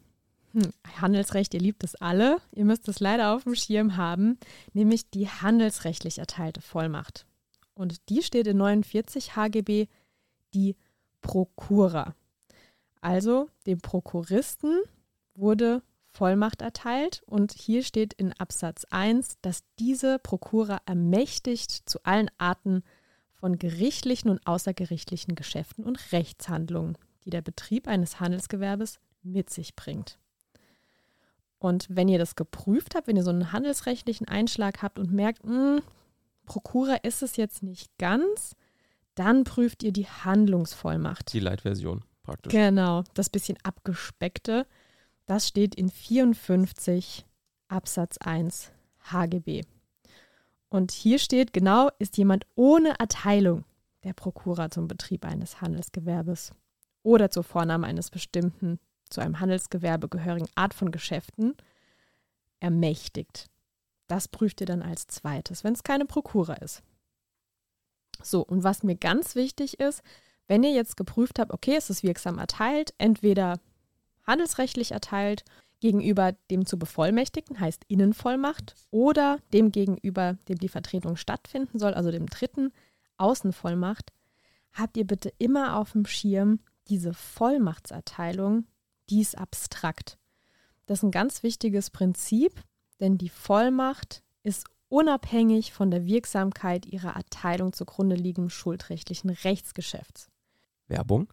hm, 0.53 0.73
Handelsrecht, 1.01 1.55
ihr 1.55 1.61
liebt 1.61 1.85
es 1.85 1.95
alle, 1.95 2.39
ihr 2.53 2.65
müsst 2.65 2.89
es 2.89 3.01
leider 3.01 3.35
auf 3.35 3.45
dem 3.45 3.55
Schirm 3.55 3.97
haben, 3.97 4.39
nämlich 4.73 5.11
die 5.11 5.29
handelsrechtlich 5.29 6.19
erteilte 6.19 6.61
Vollmacht. 6.61 7.27
Und 7.75 8.09
die 8.09 8.23
steht 8.23 8.47
in 8.47 8.57
49 8.57 9.37
HGB, 9.37 9.87
die 10.55 10.77
Prokura. 11.21 12.15
Also 13.01 13.49
dem 13.67 13.81
Prokuristen 13.81 14.81
wurde 15.35 15.83
Vollmacht 16.09 16.63
erteilt 16.63 17.23
und 17.27 17.53
hier 17.53 17.83
steht 17.83 18.15
in 18.15 18.33
Absatz 18.33 18.87
1, 18.91 19.37
dass 19.43 19.65
diese 19.79 20.19
Prokura 20.19 20.81
ermächtigt 20.87 21.89
zu 21.89 22.03
allen 22.05 22.31
Arten 22.39 22.83
von 23.37 23.59
gerichtlichen 23.59 24.31
und 24.31 24.47
außergerichtlichen 24.47 25.35
Geschäften 25.35 25.85
und 25.85 26.13
Rechtshandlungen, 26.13 26.97
die 27.25 27.31
der 27.31 27.43
Betrieb 27.43 27.87
eines 27.87 28.21
Handelsgewerbes 28.21 28.99
mit 29.23 29.51
sich 29.51 29.77
bringt. 29.77 30.19
Und 31.59 31.87
wenn 31.89 32.09
ihr 32.09 32.19
das 32.19 32.37
geprüft 32.37 32.95
habt, 32.95 33.07
wenn 33.07 33.17
ihr 33.17 33.23
so 33.23 33.31
einen 33.31 33.53
handelsrechtlichen 33.53 34.29
Einschlag 34.29 34.83
habt 34.83 34.99
und 34.99 35.13
merkt, 35.13 35.45
mh, 35.45 35.81
Prokura 36.45 36.95
ist 36.97 37.23
es 37.23 37.37
jetzt 37.37 37.63
nicht 37.63 37.91
ganz, 37.99 38.55
dann 39.15 39.45
prüft 39.45 39.83
ihr 39.83 39.93
die 39.93 40.07
Handlungsvollmacht. 40.07 41.33
Die 41.33 41.41
Leitversion 41.41 42.05
praktisch. 42.23 42.53
Genau, 42.53 43.03
das 43.15 43.31
bisschen 43.31 43.59
abgespeckte. 43.63 44.67
Das 45.27 45.49
steht 45.49 45.75
in 45.75 45.91
54 45.91 47.27
Absatz 47.69 48.19
1 48.19 48.71
HGB. 49.11 49.63
Und 50.77 50.93
hier 50.93 51.19
steht 51.19 51.55
genau, 51.55 51.89
ist 51.99 52.19
jemand 52.19 52.45
ohne 52.55 52.99
Erteilung 52.99 53.65
der 54.05 54.13
Prokura 54.13 54.71
zum 54.71 54.89
Betrieb 54.89 55.25
eines 55.25 55.63
Handelsgewerbes 55.63 56.53
oder 57.03 57.31
zur 57.31 57.45
Vornahme 57.45 57.87
eines 57.87 58.11
bestimmten, 58.11 58.79
zu 59.09 59.23
einem 59.23 59.41
Handelsgewerbe 59.41 60.11
gehörigen 60.11 60.51
Art 60.55 60.75
von 60.75 60.91
Geschäften 60.91 61.57
ermächtigt. 62.61 63.47
Das 64.07 64.29
prüft 64.29 64.61
ihr 64.61 64.67
dann 64.67 64.83
als 64.83 65.07
zweites, 65.07 65.65
wenn 65.65 65.73
es 65.73 65.83
keine 65.83 66.05
Prokura 66.05 66.53
ist. 66.57 66.83
So, 68.23 68.43
und 68.43 68.63
was 68.63 68.83
mir 68.83 68.97
ganz 68.97 69.35
wichtig 69.35 69.81
ist, 69.81 70.03
wenn 70.47 70.63
ihr 70.63 70.73
jetzt 70.73 70.99
geprüft 70.99 71.39
habt, 71.39 71.53
okay, 71.53 71.77
es 71.77 71.89
ist 71.89 72.03
wirksam 72.03 72.37
erteilt, 72.37 72.93
entweder 72.99 73.61
handelsrechtlich 74.27 74.93
erteilt 74.93 75.43
gegenüber 75.81 76.33
dem 76.51 76.67
zu 76.67 76.79
Bevollmächtigten, 76.79 77.61
heißt 77.61 77.85
Innenvollmacht, 77.89 78.75
oder 78.91 79.39
dem 79.53 79.73
gegenüber, 79.73 80.39
dem 80.49 80.59
die 80.59 80.69
Vertretung 80.69 81.17
stattfinden 81.17 81.79
soll, 81.79 81.95
also 81.95 82.11
dem 82.11 82.27
dritten 82.27 82.73
Außenvollmacht, 83.19 84.13
habt 84.73 84.97
ihr 84.97 85.07
bitte 85.07 85.33
immer 85.39 85.77
auf 85.77 85.93
dem 85.93 86.07
Schirm 86.07 86.61
diese 86.89 87.15
Vollmachtserteilung, 87.15 88.67
die 89.11 89.21
ist 89.21 89.37
abstrakt. 89.37 90.19
Das 90.87 91.01
ist 91.01 91.03
ein 91.03 91.11
ganz 91.11 91.43
wichtiges 91.43 91.91
Prinzip, 91.91 92.63
denn 93.01 93.19
die 93.19 93.29
Vollmacht 93.29 94.23
ist 94.43 94.67
unabhängig 94.89 95.73
von 95.73 95.91
der 95.91 96.07
Wirksamkeit 96.07 96.87
ihrer 96.87 97.17
Erteilung 97.17 97.73
zugrunde 97.73 98.15
liegendem 98.15 98.51
schuldrechtlichen 98.51 99.31
Rechtsgeschäfts. 99.31 100.31
Werbung. 100.87 101.33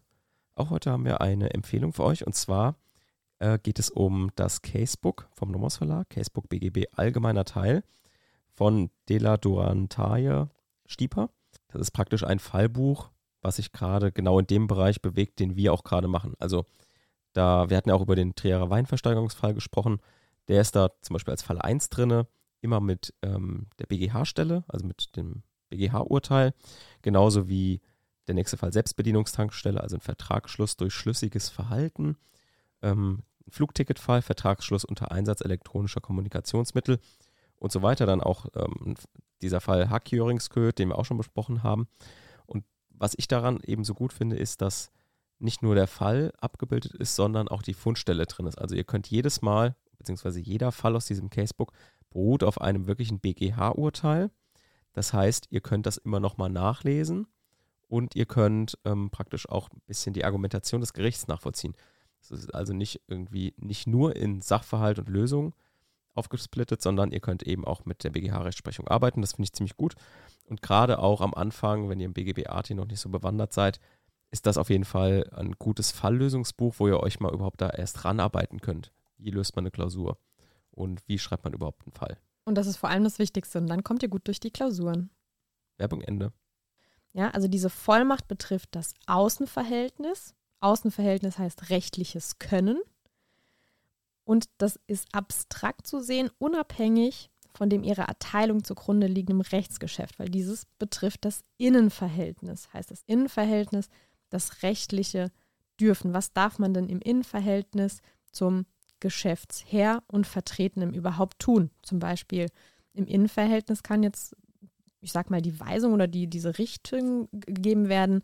Auch 0.56 0.70
heute 0.70 0.90
haben 0.90 1.04
wir 1.04 1.20
eine 1.20 1.54
Empfehlung 1.54 1.92
für 1.92 2.04
euch 2.04 2.26
und 2.26 2.34
zwar 2.34 2.76
äh, 3.38 3.58
geht 3.58 3.78
es 3.78 3.90
um 3.90 4.30
das 4.36 4.62
Casebook 4.62 5.28
vom 5.32 5.50
Nomos 5.50 5.76
Verlag, 5.76 6.08
Casebook 6.10 6.48
BGB 6.48 6.86
Allgemeiner 6.92 7.44
Teil 7.44 7.82
von 8.52 8.90
Dela 9.08 9.36
Durantaye 9.36 10.48
Stieper. 10.86 11.30
Das 11.68 11.80
ist 11.80 11.90
praktisch 11.90 12.24
ein 12.24 12.38
Fallbuch, 12.38 13.10
was 13.42 13.56
sich 13.56 13.72
gerade 13.72 14.12
genau 14.12 14.38
in 14.38 14.46
dem 14.46 14.66
Bereich 14.66 15.02
bewegt, 15.02 15.40
den 15.40 15.56
wir 15.56 15.72
auch 15.72 15.84
gerade 15.84 16.08
machen. 16.08 16.34
Also 16.38 16.64
da, 17.32 17.68
wir 17.68 17.76
hatten 17.76 17.88
ja 17.88 17.94
auch 17.94 18.02
über 18.02 18.16
den 18.16 18.34
Trierer 18.34 18.70
Weinversteigerungsfall 18.70 19.54
gesprochen. 19.54 19.98
Der 20.48 20.60
ist 20.60 20.76
da 20.76 20.90
zum 21.02 21.14
Beispiel 21.14 21.32
als 21.32 21.42
Fall 21.42 21.60
1 21.60 21.88
drinne, 21.90 22.26
immer 22.60 22.80
mit 22.80 23.12
ähm, 23.22 23.66
der 23.78 23.86
BGH-Stelle, 23.86 24.64
also 24.68 24.86
mit 24.86 25.16
dem 25.16 25.42
BGH-Urteil, 25.70 26.54
genauso 27.02 27.48
wie 27.48 27.80
der 28.26 28.34
nächste 28.34 28.56
Fall 28.56 28.72
Selbstbedienungstankstelle, 28.72 29.80
also 29.80 29.96
ein 29.96 30.00
Vertragsschluss 30.00 30.76
durch 30.76 30.94
schlüssiges 30.94 31.48
Verhalten, 31.48 32.16
ähm, 32.84 33.22
Flugticketfall, 33.48 34.22
Vertragsschluss 34.22 34.84
unter 34.84 35.12
Einsatz 35.12 35.40
elektronischer 35.40 36.00
Kommunikationsmittel 36.00 36.98
und 37.56 37.72
so 37.72 37.82
weiter. 37.82 38.06
Dann 38.06 38.20
auch 38.20 38.46
ähm, 38.54 38.94
dieser 39.42 39.60
Fall 39.60 39.90
Hackjöringskö, 39.90 40.72
den 40.72 40.88
wir 40.88 40.98
auch 40.98 41.04
schon 41.04 41.18
besprochen 41.18 41.62
haben. 41.62 41.88
Und 42.46 42.64
was 42.90 43.14
ich 43.16 43.28
daran 43.28 43.60
eben 43.64 43.84
so 43.84 43.94
gut 43.94 44.12
finde, 44.12 44.36
ist, 44.36 44.62
dass 44.62 44.90
nicht 45.38 45.62
nur 45.62 45.74
der 45.74 45.88
Fall 45.88 46.32
abgebildet 46.40 46.94
ist, 46.94 47.16
sondern 47.16 47.48
auch 47.48 47.62
die 47.62 47.74
Fundstelle 47.74 48.26
drin 48.26 48.46
ist. 48.46 48.58
Also 48.58 48.74
ihr 48.74 48.84
könnt 48.84 49.08
jedes 49.08 49.42
Mal, 49.42 49.74
beziehungsweise 49.98 50.40
jeder 50.40 50.72
Fall 50.72 50.96
aus 50.96 51.06
diesem 51.06 51.28
Casebook 51.28 51.72
beruht 52.10 52.44
auf 52.44 52.60
einem 52.60 52.86
wirklichen 52.86 53.20
BGH-Urteil. 53.20 54.30
Das 54.92 55.12
heißt, 55.12 55.48
ihr 55.50 55.60
könnt 55.60 55.86
das 55.86 55.96
immer 55.96 56.20
nochmal 56.20 56.50
nachlesen 56.50 57.26
und 57.88 58.14
ihr 58.14 58.26
könnt 58.26 58.78
ähm, 58.84 59.10
praktisch 59.10 59.48
auch 59.48 59.70
ein 59.70 59.82
bisschen 59.86 60.14
die 60.14 60.24
Argumentation 60.24 60.80
des 60.80 60.92
Gerichts 60.92 61.26
nachvollziehen. 61.26 61.74
Es 62.30 62.44
ist 62.44 62.54
also 62.54 62.72
nicht 62.72 63.02
irgendwie 63.08 63.54
nicht 63.56 63.86
nur 63.86 64.16
in 64.16 64.40
Sachverhalt 64.40 64.98
und 64.98 65.08
Lösung 65.08 65.54
aufgesplittet, 66.14 66.80
sondern 66.80 67.10
ihr 67.10 67.20
könnt 67.20 67.42
eben 67.42 67.64
auch 67.64 67.84
mit 67.84 68.04
der 68.04 68.10
BGH-Rechtsprechung 68.10 68.88
arbeiten. 68.88 69.20
Das 69.20 69.32
finde 69.32 69.44
ich 69.44 69.52
ziemlich 69.52 69.76
gut. 69.76 69.94
Und 70.46 70.62
gerade 70.62 70.98
auch 70.98 71.20
am 71.20 71.34
Anfang, 71.34 71.88
wenn 71.88 72.00
ihr 72.00 72.06
im 72.06 72.14
BGB-AT 72.14 72.70
noch 72.70 72.86
nicht 72.86 73.00
so 73.00 73.08
bewandert 73.08 73.52
seid, 73.52 73.80
ist 74.30 74.46
das 74.46 74.58
auf 74.58 74.70
jeden 74.70 74.84
Fall 74.84 75.28
ein 75.32 75.52
gutes 75.58 75.92
Falllösungsbuch, 75.92 76.74
wo 76.78 76.88
ihr 76.88 77.00
euch 77.00 77.20
mal 77.20 77.32
überhaupt 77.32 77.60
da 77.60 77.70
erst 77.70 78.04
ranarbeiten 78.04 78.60
könnt. 78.60 78.92
Wie 79.16 79.30
löst 79.30 79.54
man 79.56 79.64
eine 79.64 79.70
Klausur 79.70 80.18
und 80.70 81.02
wie 81.06 81.18
schreibt 81.18 81.44
man 81.44 81.52
überhaupt 81.52 81.82
einen 81.86 81.92
Fall? 81.92 82.18
Und 82.44 82.56
das 82.56 82.66
ist 82.66 82.76
vor 82.76 82.90
allem 82.90 83.04
das 83.04 83.18
Wichtigste. 83.18 83.58
Und 83.58 83.68
dann 83.68 83.84
kommt 83.84 84.02
ihr 84.02 84.08
gut 84.08 84.26
durch 84.26 84.40
die 84.40 84.50
Klausuren. 84.50 85.10
Werbung 85.78 86.00
Ende. 86.02 86.32
Ja, 87.12 87.30
also 87.30 87.48
diese 87.48 87.70
Vollmacht 87.70 88.28
betrifft 88.28 88.74
das 88.74 88.92
Außenverhältnis. 89.06 90.34
Außenverhältnis 90.64 91.38
heißt 91.38 91.70
rechtliches 91.70 92.38
Können. 92.38 92.80
Und 94.24 94.46
das 94.56 94.80
ist 94.86 95.06
abstrakt 95.12 95.86
zu 95.86 96.00
sehen, 96.00 96.30
unabhängig 96.38 97.30
von 97.54 97.68
dem 97.68 97.84
ihrer 97.84 98.04
Erteilung 98.04 98.64
zugrunde 98.64 99.06
liegenden 99.06 99.42
Rechtsgeschäft, 99.42 100.18
weil 100.18 100.28
dieses 100.28 100.64
betrifft 100.78 101.24
das 101.24 101.44
Innenverhältnis. 101.58 102.72
Heißt 102.72 102.90
das 102.90 103.02
Innenverhältnis 103.06 103.88
das 104.30 104.62
rechtliche 104.62 105.30
Dürfen. 105.78 106.14
Was 106.14 106.32
darf 106.32 106.58
man 106.58 106.72
denn 106.72 106.88
im 106.88 107.00
Innenverhältnis 107.00 108.00
zum 108.32 108.64
Geschäftsherr 109.00 110.02
und 110.06 110.26
Vertretenem 110.26 110.94
überhaupt 110.94 111.38
tun? 111.38 111.70
Zum 111.82 111.98
Beispiel 111.98 112.46
im 112.94 113.06
Innenverhältnis 113.06 113.82
kann 113.82 114.02
jetzt, 114.02 114.34
ich 115.00 115.12
sag 115.12 115.30
mal, 115.30 115.42
die 115.42 115.60
Weisung 115.60 115.92
oder 115.92 116.08
die, 116.08 116.26
diese 116.26 116.58
Richtung 116.58 117.28
gegeben 117.32 117.88
werden, 117.88 118.22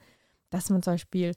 dass 0.49 0.71
man 0.71 0.83
zum 0.83 0.95
Beispiel 0.95 1.35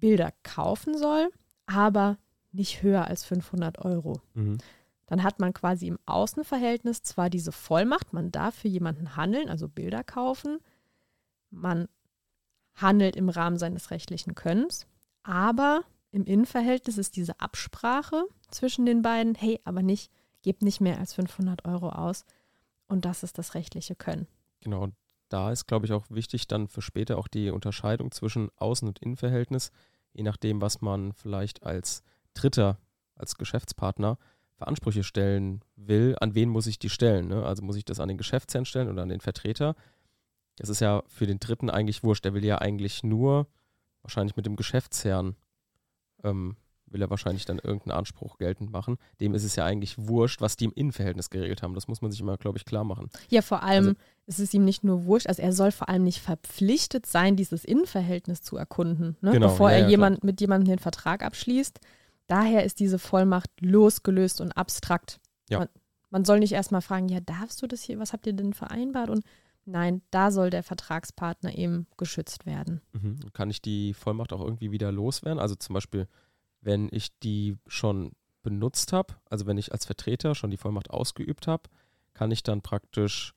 Bilder 0.00 0.32
kaufen 0.42 0.96
soll, 0.96 1.30
aber 1.66 2.18
nicht 2.52 2.82
höher 2.82 3.06
als 3.06 3.24
500 3.24 3.78
Euro. 3.84 4.20
Mhm. 4.34 4.58
Dann 5.06 5.22
hat 5.22 5.40
man 5.40 5.52
quasi 5.52 5.88
im 5.88 5.98
Außenverhältnis 6.06 7.02
zwar 7.02 7.30
diese 7.30 7.52
Vollmacht, 7.52 8.12
man 8.12 8.30
darf 8.30 8.54
für 8.54 8.68
jemanden 8.68 9.16
handeln, 9.16 9.48
also 9.48 9.68
Bilder 9.68 10.04
kaufen, 10.04 10.58
man 11.50 11.88
handelt 12.74 13.16
im 13.16 13.28
Rahmen 13.28 13.58
seines 13.58 13.90
rechtlichen 13.90 14.34
Könnens. 14.34 14.86
Aber 15.22 15.82
im 16.12 16.24
Innenverhältnis 16.24 16.98
ist 16.98 17.16
diese 17.16 17.38
Absprache 17.40 18.24
zwischen 18.50 18.86
den 18.86 19.02
beiden, 19.02 19.34
hey, 19.34 19.60
aber 19.64 19.82
nicht, 19.82 20.10
gebt 20.42 20.62
nicht 20.62 20.80
mehr 20.80 20.98
als 20.98 21.14
500 21.14 21.64
Euro 21.64 21.90
aus. 21.90 22.24
Und 22.88 23.04
das 23.04 23.22
ist 23.22 23.38
das 23.38 23.54
rechtliche 23.54 23.94
Können. 23.94 24.26
Genau, 24.60 24.88
da 25.30 25.50
ist, 25.50 25.66
glaube 25.66 25.86
ich, 25.86 25.92
auch 25.92 26.04
wichtig 26.10 26.46
dann 26.46 26.68
für 26.68 26.82
später 26.82 27.16
auch 27.16 27.28
die 27.28 27.50
Unterscheidung 27.50 28.10
zwischen 28.10 28.50
Außen- 28.58 28.86
und 28.86 28.98
Innenverhältnis, 28.98 29.70
je 30.12 30.22
nachdem, 30.22 30.60
was 30.60 30.82
man 30.82 31.12
vielleicht 31.12 31.62
als 31.62 32.02
Dritter, 32.34 32.78
als 33.14 33.36
Geschäftspartner 33.36 34.18
für 34.56 34.66
Ansprüche 34.66 35.04
stellen 35.04 35.62
will, 35.76 36.16
an 36.20 36.34
wen 36.34 36.48
muss 36.48 36.66
ich 36.66 36.78
die 36.78 36.90
stellen? 36.90 37.28
Ne? 37.28 37.44
Also 37.44 37.62
muss 37.62 37.76
ich 37.76 37.84
das 37.84 38.00
an 38.00 38.08
den 38.08 38.18
Geschäftsherrn 38.18 38.66
stellen 38.66 38.88
oder 38.88 39.02
an 39.02 39.08
den 39.08 39.20
Vertreter? 39.20 39.74
Das 40.56 40.68
ist 40.68 40.80
ja 40.80 41.02
für 41.06 41.26
den 41.26 41.38
Dritten 41.38 41.70
eigentlich 41.70 42.02
wurscht. 42.02 42.24
Der 42.24 42.34
will 42.34 42.44
ja 42.44 42.58
eigentlich 42.58 43.02
nur, 43.02 43.46
wahrscheinlich 44.02 44.36
mit 44.36 44.46
dem 44.46 44.56
Geschäftsherrn, 44.56 45.36
ähm, 46.24 46.56
will 46.90 47.02
er 47.02 47.10
wahrscheinlich 47.10 47.44
dann 47.44 47.58
irgendeinen 47.58 47.96
Anspruch 47.98 48.38
geltend 48.38 48.70
machen. 48.70 48.98
Dem 49.20 49.34
ist 49.34 49.44
es 49.44 49.56
ja 49.56 49.64
eigentlich 49.64 49.96
wurscht, 49.96 50.40
was 50.40 50.56
die 50.56 50.64
im 50.64 50.72
Innenverhältnis 50.72 51.30
geregelt 51.30 51.62
haben. 51.62 51.74
Das 51.74 51.88
muss 51.88 52.02
man 52.02 52.10
sich 52.10 52.20
immer, 52.20 52.36
glaube 52.36 52.58
ich, 52.58 52.64
klar 52.64 52.84
machen. 52.84 53.08
Ja, 53.28 53.42
vor 53.42 53.62
allem 53.62 53.88
also, 53.88 54.00
ist 54.26 54.38
es 54.40 54.54
ihm 54.54 54.64
nicht 54.64 54.84
nur 54.84 55.04
wurscht, 55.04 55.26
also 55.26 55.42
er 55.42 55.52
soll 55.52 55.72
vor 55.72 55.88
allem 55.88 56.04
nicht 56.04 56.20
verpflichtet 56.20 57.06
sein, 57.06 57.36
dieses 57.36 57.64
Innenverhältnis 57.64 58.42
zu 58.42 58.56
erkunden, 58.56 59.16
ne? 59.20 59.32
genau, 59.32 59.48
bevor 59.48 59.70
ja, 59.70 59.76
er 59.76 59.82
ja, 59.82 59.88
jemand, 59.88 60.24
mit 60.24 60.40
jemandem 60.40 60.68
den 60.68 60.78
Vertrag 60.78 61.22
abschließt. 61.22 61.80
Daher 62.26 62.64
ist 62.64 62.80
diese 62.80 62.98
Vollmacht 62.98 63.50
losgelöst 63.60 64.40
und 64.40 64.52
abstrakt. 64.52 65.20
Ja. 65.48 65.60
Man, 65.60 65.68
man 66.10 66.24
soll 66.24 66.38
nicht 66.38 66.52
erstmal 66.52 66.82
fragen, 66.82 67.08
ja, 67.08 67.20
darfst 67.20 67.60
du 67.62 67.66
das 67.66 67.82
hier, 67.82 67.98
was 67.98 68.12
habt 68.12 68.26
ihr 68.26 68.32
denn 68.32 68.52
vereinbart? 68.52 69.10
Und 69.10 69.24
Nein, 69.66 70.02
da 70.10 70.30
soll 70.30 70.50
der 70.50 70.62
Vertragspartner 70.62 71.56
eben 71.56 71.86
geschützt 71.96 72.46
werden. 72.46 72.80
Mhm. 72.92 73.32
Kann 73.32 73.50
ich 73.50 73.62
die 73.62 73.94
Vollmacht 73.94 74.32
auch 74.32 74.40
irgendwie 74.40 74.70
wieder 74.72 74.90
loswerden? 74.90 75.38
Also 75.38 75.54
zum 75.54 75.74
Beispiel, 75.74 76.08
wenn 76.60 76.88
ich 76.92 77.18
die 77.20 77.56
schon 77.66 78.12
benutzt 78.42 78.92
habe, 78.92 79.14
also 79.28 79.46
wenn 79.46 79.58
ich 79.58 79.72
als 79.72 79.86
Vertreter 79.86 80.34
schon 80.34 80.50
die 80.50 80.56
Vollmacht 80.56 80.90
ausgeübt 80.90 81.46
habe, 81.46 81.64
kann 82.14 82.30
ich 82.30 82.42
dann 82.42 82.62
praktisch 82.62 83.34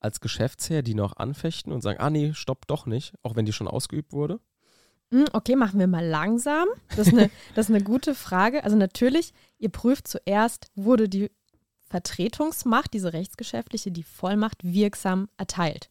als 0.00 0.20
Geschäftsherr 0.20 0.82
die 0.82 0.94
noch 0.94 1.16
anfechten 1.16 1.72
und 1.72 1.80
sagen, 1.80 2.00
ah 2.00 2.10
nee, 2.10 2.32
stopp 2.34 2.66
doch 2.66 2.86
nicht, 2.86 3.14
auch 3.22 3.36
wenn 3.36 3.46
die 3.46 3.52
schon 3.52 3.68
ausgeübt 3.68 4.12
wurde? 4.12 4.40
Hm, 5.10 5.24
okay, 5.32 5.56
machen 5.56 5.80
wir 5.80 5.86
mal 5.86 6.04
langsam. 6.04 6.66
Das 6.96 7.06
ist, 7.06 7.14
eine, 7.14 7.30
das 7.54 7.68
ist 7.68 7.74
eine 7.74 7.84
gute 7.84 8.14
Frage. 8.14 8.64
Also 8.64 8.76
natürlich, 8.76 9.32
ihr 9.58 9.70
prüft 9.70 10.08
zuerst, 10.08 10.70
wurde 10.74 11.08
die 11.08 11.30
Vertretungsmacht, 11.88 12.92
diese 12.92 13.12
rechtsgeschäftliche, 13.12 13.92
die 13.92 14.02
Vollmacht 14.02 14.64
wirksam 14.64 15.28
erteilt. 15.36 15.88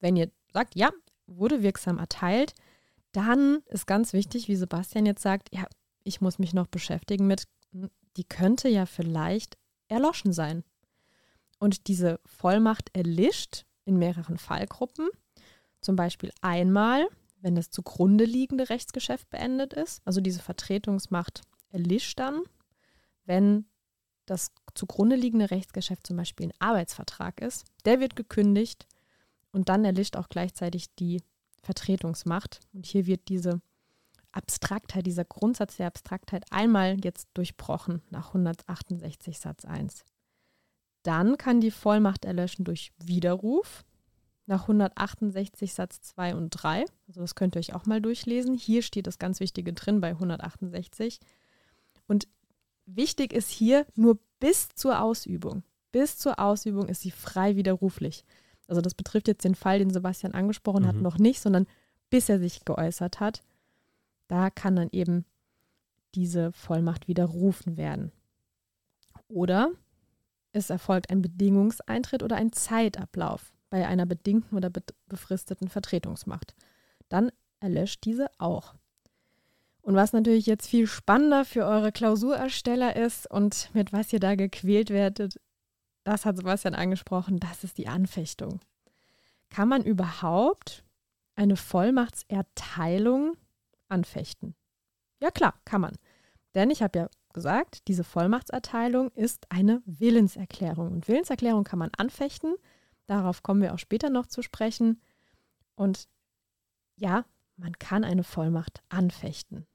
Wenn 0.00 0.16
ihr 0.16 0.30
sagt, 0.52 0.76
ja, 0.76 0.90
wurde 1.26 1.62
wirksam 1.62 1.98
erteilt, 1.98 2.54
dann 3.16 3.62
ist 3.66 3.86
ganz 3.86 4.12
wichtig, 4.12 4.46
wie 4.48 4.56
Sebastian 4.56 5.06
jetzt 5.06 5.22
sagt, 5.22 5.48
ja, 5.52 5.66
ich 6.04 6.20
muss 6.20 6.38
mich 6.38 6.52
noch 6.52 6.66
beschäftigen 6.66 7.26
mit, 7.26 7.44
die 8.16 8.24
könnte 8.24 8.68
ja 8.68 8.84
vielleicht 8.84 9.56
erloschen 9.88 10.32
sein. 10.32 10.64
Und 11.58 11.88
diese 11.88 12.20
Vollmacht 12.26 12.94
erlischt 12.94 13.64
in 13.86 13.96
mehreren 13.96 14.36
Fallgruppen. 14.36 15.08
Zum 15.80 15.96
Beispiel 15.96 16.30
einmal, 16.42 17.08
wenn 17.40 17.54
das 17.54 17.70
zugrunde 17.70 18.24
liegende 18.24 18.68
Rechtsgeschäft 18.68 19.30
beendet 19.30 19.72
ist. 19.72 20.02
Also 20.04 20.20
diese 20.20 20.40
Vertretungsmacht 20.40 21.40
erlischt 21.70 22.18
dann, 22.18 22.42
wenn 23.24 23.64
das 24.26 24.50
zugrunde 24.74 25.16
liegende 25.16 25.50
Rechtsgeschäft 25.50 26.06
zum 26.06 26.16
Beispiel 26.16 26.48
ein 26.48 26.54
Arbeitsvertrag 26.58 27.40
ist, 27.40 27.64
der 27.86 28.00
wird 28.00 28.14
gekündigt 28.14 28.86
und 29.52 29.70
dann 29.70 29.84
erlischt 29.84 30.16
auch 30.16 30.28
gleichzeitig 30.28 30.94
die 30.96 31.22
Vertretungsmacht. 31.66 32.60
Und 32.72 32.86
hier 32.86 33.06
wird 33.06 33.28
diese 33.28 33.60
Abstraktheit, 34.32 35.06
dieser 35.06 35.24
Grundsatz 35.24 35.76
der 35.76 35.88
Abstraktheit 35.88 36.44
einmal 36.50 36.96
jetzt 37.02 37.28
durchbrochen 37.34 38.02
nach 38.10 38.28
168 38.28 39.38
Satz 39.38 39.64
1. 39.64 40.04
Dann 41.02 41.38
kann 41.38 41.60
die 41.60 41.70
Vollmacht 41.70 42.24
erlöschen 42.24 42.64
durch 42.64 42.92
Widerruf 42.98 43.84
nach 44.46 44.62
168 44.62 45.74
Satz 45.74 46.00
2 46.02 46.36
und 46.36 46.50
3. 46.50 46.84
Also 47.08 47.20
das 47.20 47.34
könnt 47.34 47.56
ihr 47.56 47.60
euch 47.60 47.74
auch 47.74 47.86
mal 47.86 48.00
durchlesen. 48.00 48.54
Hier 48.54 48.82
steht 48.82 49.06
das 49.06 49.18
ganz 49.18 49.40
Wichtige 49.40 49.72
drin 49.72 50.00
bei 50.00 50.10
168. 50.10 51.18
Und 52.06 52.28
wichtig 52.86 53.32
ist 53.32 53.50
hier 53.50 53.86
nur 53.94 54.18
bis 54.38 54.68
zur 54.74 55.00
Ausübung. 55.00 55.64
Bis 55.92 56.18
zur 56.18 56.38
Ausübung 56.38 56.88
ist 56.88 57.00
sie 57.00 57.10
frei 57.10 57.56
widerruflich. 57.56 58.24
Also 58.68 58.80
das 58.80 58.94
betrifft 58.94 59.28
jetzt 59.28 59.44
den 59.44 59.54
Fall, 59.54 59.78
den 59.78 59.90
Sebastian 59.90 60.34
angesprochen 60.34 60.84
mhm. 60.84 60.88
hat, 60.88 60.96
noch 60.96 61.18
nicht, 61.18 61.40
sondern 61.40 61.66
bis 62.10 62.28
er 62.28 62.38
sich 62.38 62.64
geäußert 62.64 63.20
hat. 63.20 63.42
Da 64.28 64.50
kann 64.50 64.76
dann 64.76 64.88
eben 64.92 65.24
diese 66.14 66.52
Vollmacht 66.52 67.08
widerrufen 67.08 67.76
werden. 67.76 68.12
Oder 69.28 69.70
es 70.52 70.70
erfolgt 70.70 71.10
ein 71.10 71.22
Bedingungseintritt 71.22 72.22
oder 72.22 72.36
ein 72.36 72.52
Zeitablauf 72.52 73.52
bei 73.70 73.86
einer 73.86 74.06
bedingten 74.06 74.56
oder 74.56 74.70
befristeten 75.08 75.68
Vertretungsmacht. 75.68 76.54
Dann 77.08 77.30
erlöscht 77.60 78.04
diese 78.04 78.28
auch. 78.38 78.74
Und 79.82 79.94
was 79.94 80.12
natürlich 80.12 80.46
jetzt 80.46 80.66
viel 80.66 80.86
spannender 80.86 81.44
für 81.44 81.64
eure 81.64 81.92
Klausurersteller 81.92 82.96
ist 82.96 83.30
und 83.30 83.70
mit 83.72 83.92
was 83.92 84.12
ihr 84.12 84.18
da 84.18 84.34
gequält 84.34 84.90
werdet, 84.90 85.38
das 86.06 86.24
hat 86.24 86.36
Sebastian 86.36 86.74
angesprochen, 86.74 87.40
das 87.40 87.64
ist 87.64 87.78
die 87.78 87.88
Anfechtung. 87.88 88.60
Kann 89.50 89.68
man 89.68 89.82
überhaupt 89.82 90.84
eine 91.34 91.56
Vollmachtserteilung 91.56 93.36
anfechten? 93.88 94.54
Ja 95.20 95.32
klar, 95.32 95.54
kann 95.64 95.80
man. 95.80 95.96
Denn 96.54 96.70
ich 96.70 96.80
habe 96.80 96.98
ja 96.98 97.08
gesagt, 97.32 97.88
diese 97.88 98.04
Vollmachtserteilung 98.04 99.10
ist 99.12 99.50
eine 99.50 99.82
Willenserklärung. 99.84 100.92
Und 100.92 101.08
Willenserklärung 101.08 101.64
kann 101.64 101.80
man 101.80 101.90
anfechten. 101.96 102.54
Darauf 103.06 103.42
kommen 103.42 103.60
wir 103.60 103.74
auch 103.74 103.78
später 103.80 104.08
noch 104.08 104.26
zu 104.26 104.42
sprechen. 104.42 105.02
Und 105.74 106.08
ja, 106.94 107.24
man 107.56 107.72
kann 107.80 108.04
eine 108.04 108.22
Vollmacht 108.22 108.80
anfechten. 108.88 109.66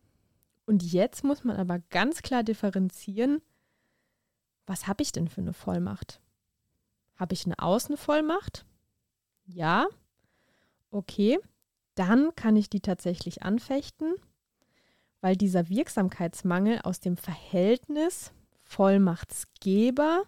Und 0.66 0.82
jetzt 0.82 1.26
muss 1.26 1.44
man 1.44 1.58
aber 1.58 1.80
ganz 1.90 2.22
klar 2.22 2.44
differenzieren, 2.44 3.42
was 4.66 4.88
habe 4.88 5.04
ich 5.04 5.12
denn 5.12 5.28
für 5.28 5.42
eine 5.42 5.54
Vollmacht? 5.54 6.22
Habe 7.16 7.34
ich 7.34 7.46
eine 7.46 7.60
Außenvollmacht? 7.60 8.66
Ja. 9.46 9.88
Okay, 10.92 11.40
dann 11.96 12.34
kann 12.36 12.56
ich 12.56 12.70
die 12.70 12.80
tatsächlich 12.80 13.44
anfechten, 13.44 14.16
weil 15.22 15.36
dieser 15.36 15.70
Wirksamkeitsmangel 15.70 16.80
aus 16.82 17.00
dem 17.00 17.18
Verhältnis 17.18 18.32
Vollmachtsgeber 18.64 20.24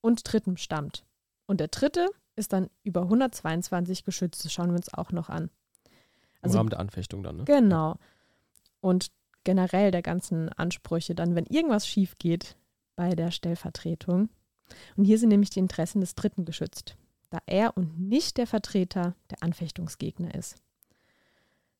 und 0.00 0.20
Dritten 0.24 0.56
stammt. 0.56 1.04
Und 1.46 1.60
der 1.60 1.68
dritte 1.68 2.08
ist 2.36 2.52
dann 2.52 2.70
über 2.82 3.02
122 3.02 4.04
geschützt. 4.04 4.44
Das 4.44 4.52
schauen 4.52 4.70
wir 4.70 4.76
uns 4.76 4.92
auch 4.94 5.12
noch 5.12 5.28
an. 5.28 5.50
Also, 6.40 6.54
Im 6.54 6.58
Rahmen 6.58 6.70
der 6.70 6.80
Anfechtung 6.80 7.22
dann, 7.22 7.38
ne? 7.38 7.44
Genau. 7.44 7.98
Und 8.80 9.12
generell 9.44 9.90
der 9.90 10.02
ganzen 10.02 10.48
Ansprüche 10.50 11.14
dann, 11.14 11.34
wenn 11.34 11.46
irgendwas 11.46 11.86
schief 11.86 12.16
geht 12.18 12.56
bei 13.02 13.16
der 13.16 13.32
Stellvertretung. 13.32 14.28
Und 14.96 15.04
hier 15.04 15.18
sind 15.18 15.30
nämlich 15.30 15.50
die 15.50 15.58
Interessen 15.58 16.00
des 16.00 16.14
Dritten 16.14 16.44
geschützt, 16.44 16.96
da 17.30 17.38
er 17.46 17.76
und 17.76 17.98
nicht 17.98 18.36
der 18.36 18.46
Vertreter 18.46 19.16
der 19.28 19.42
Anfechtungsgegner 19.42 20.32
ist. 20.36 20.54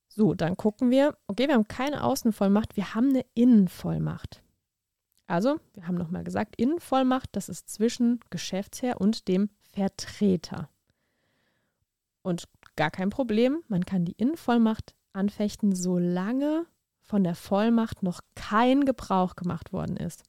So, 0.09 0.35
dann 0.35 0.57
gucken 0.57 0.91
wir, 0.91 1.17
okay, 1.29 1.47
wir 1.47 1.55
haben 1.55 1.69
keine 1.69 2.03
Außenvollmacht, 2.03 2.77
wir 2.77 2.97
haben 2.97 3.11
eine 3.11 3.25
Innenvollmacht. 3.35 4.43
Also, 5.29 5.61
wir 5.75 5.87
haben 5.87 5.95
nochmal 5.95 6.25
gesagt, 6.25 6.57
Innenvollmacht, 6.57 7.29
das 7.37 7.49
ist 7.49 7.71
zwischen 7.71 8.19
Geschäftsherr 8.31 9.01
und 9.01 9.29
dem 9.29 9.49
Vertreter. 9.73 10.71
Und 12.23 12.49
gar 12.75 12.91
kein 12.91 13.11
Problem, 13.11 13.63
man 13.69 13.87
kann 13.87 14.05
die 14.05 14.17
Innenvollmacht 14.17 14.97
anfechten, 15.13 15.73
solange 15.73 16.67
von 17.01 17.23
der 17.23 17.37
Vollmacht 17.37 18.03
noch 18.03 18.23
kein 18.35 18.85
Gebrauch 18.85 19.37
gemacht 19.37 19.73
worden 19.73 19.97
ist. 19.97 20.25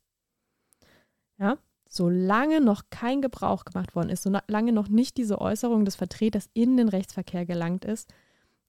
Ja, 1.43 1.57
solange 1.89 2.61
noch 2.61 2.83
kein 2.89 3.21
Gebrauch 3.21 3.65
gemacht 3.65 3.95
worden 3.95 4.09
ist, 4.09 4.23
solange 4.23 4.71
noch 4.71 4.87
nicht 4.87 5.17
diese 5.17 5.41
Äußerung 5.41 5.83
des 5.83 5.97
Vertreters 5.97 6.49
in 6.53 6.77
den 6.77 6.87
Rechtsverkehr 6.87 7.45
gelangt 7.45 7.83
ist, 7.83 8.09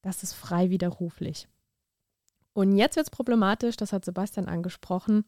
das 0.02 0.24
ist 0.24 0.32
frei 0.32 0.70
widerruflich. 0.70 1.46
Und 2.52 2.76
jetzt 2.76 2.96
wird 2.96 3.06
es 3.06 3.12
problematisch, 3.12 3.76
das 3.76 3.92
hat 3.92 4.04
Sebastian 4.04 4.48
angesprochen, 4.48 5.24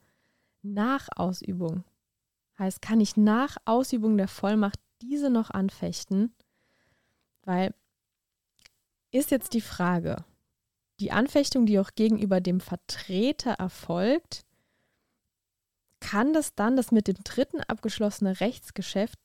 nach 0.63 1.07
Ausübung. 1.15 1.85
Heißt, 2.59 2.83
kann 2.83 3.01
ich 3.01 3.17
nach 3.17 3.59
Ausübung 3.65 4.17
der 4.17 4.29
Vollmacht 4.29 4.81
diese 5.01 5.31
noch 5.31 5.51
anfechten? 5.51 6.35
Weil 7.45 7.75
ist 9.13 9.31
jetzt 9.31 9.55
die 9.55 9.61
Frage, 9.61 10.25
die 10.99 11.13
Anfechtung, 11.13 11.65
die 11.65 11.79
auch 11.79 11.91
gegenüber 11.95 12.41
dem 12.41 12.59
Vertreter 12.59 13.53
erfolgt, 13.53 14.46
kann 16.07 16.33
das 16.33 16.55
dann 16.55 16.77
das 16.77 16.93
mit 16.93 17.09
dem 17.09 17.17
Dritten 17.25 17.61
abgeschlossene 17.63 18.39
Rechtsgeschäft 18.39 19.19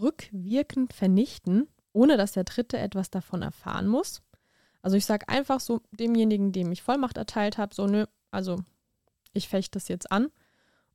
rückwirkend 0.00 0.94
vernichten, 0.94 1.68
ohne 1.92 2.16
dass 2.16 2.32
der 2.32 2.44
Dritte 2.44 2.78
etwas 2.78 3.10
davon 3.10 3.42
erfahren 3.42 3.86
muss. 3.86 4.22
Also 4.80 4.96
ich 4.96 5.04
sage 5.04 5.28
einfach 5.28 5.60
so 5.60 5.82
demjenigen, 5.90 6.50
dem 6.50 6.72
ich 6.72 6.82
Vollmacht 6.82 7.18
erteilt 7.18 7.58
habe, 7.58 7.74
so 7.74 7.86
nö, 7.86 8.06
also 8.30 8.56
ich 9.34 9.46
fechte 9.46 9.72
das 9.78 9.88
jetzt 9.88 10.10
an. 10.10 10.28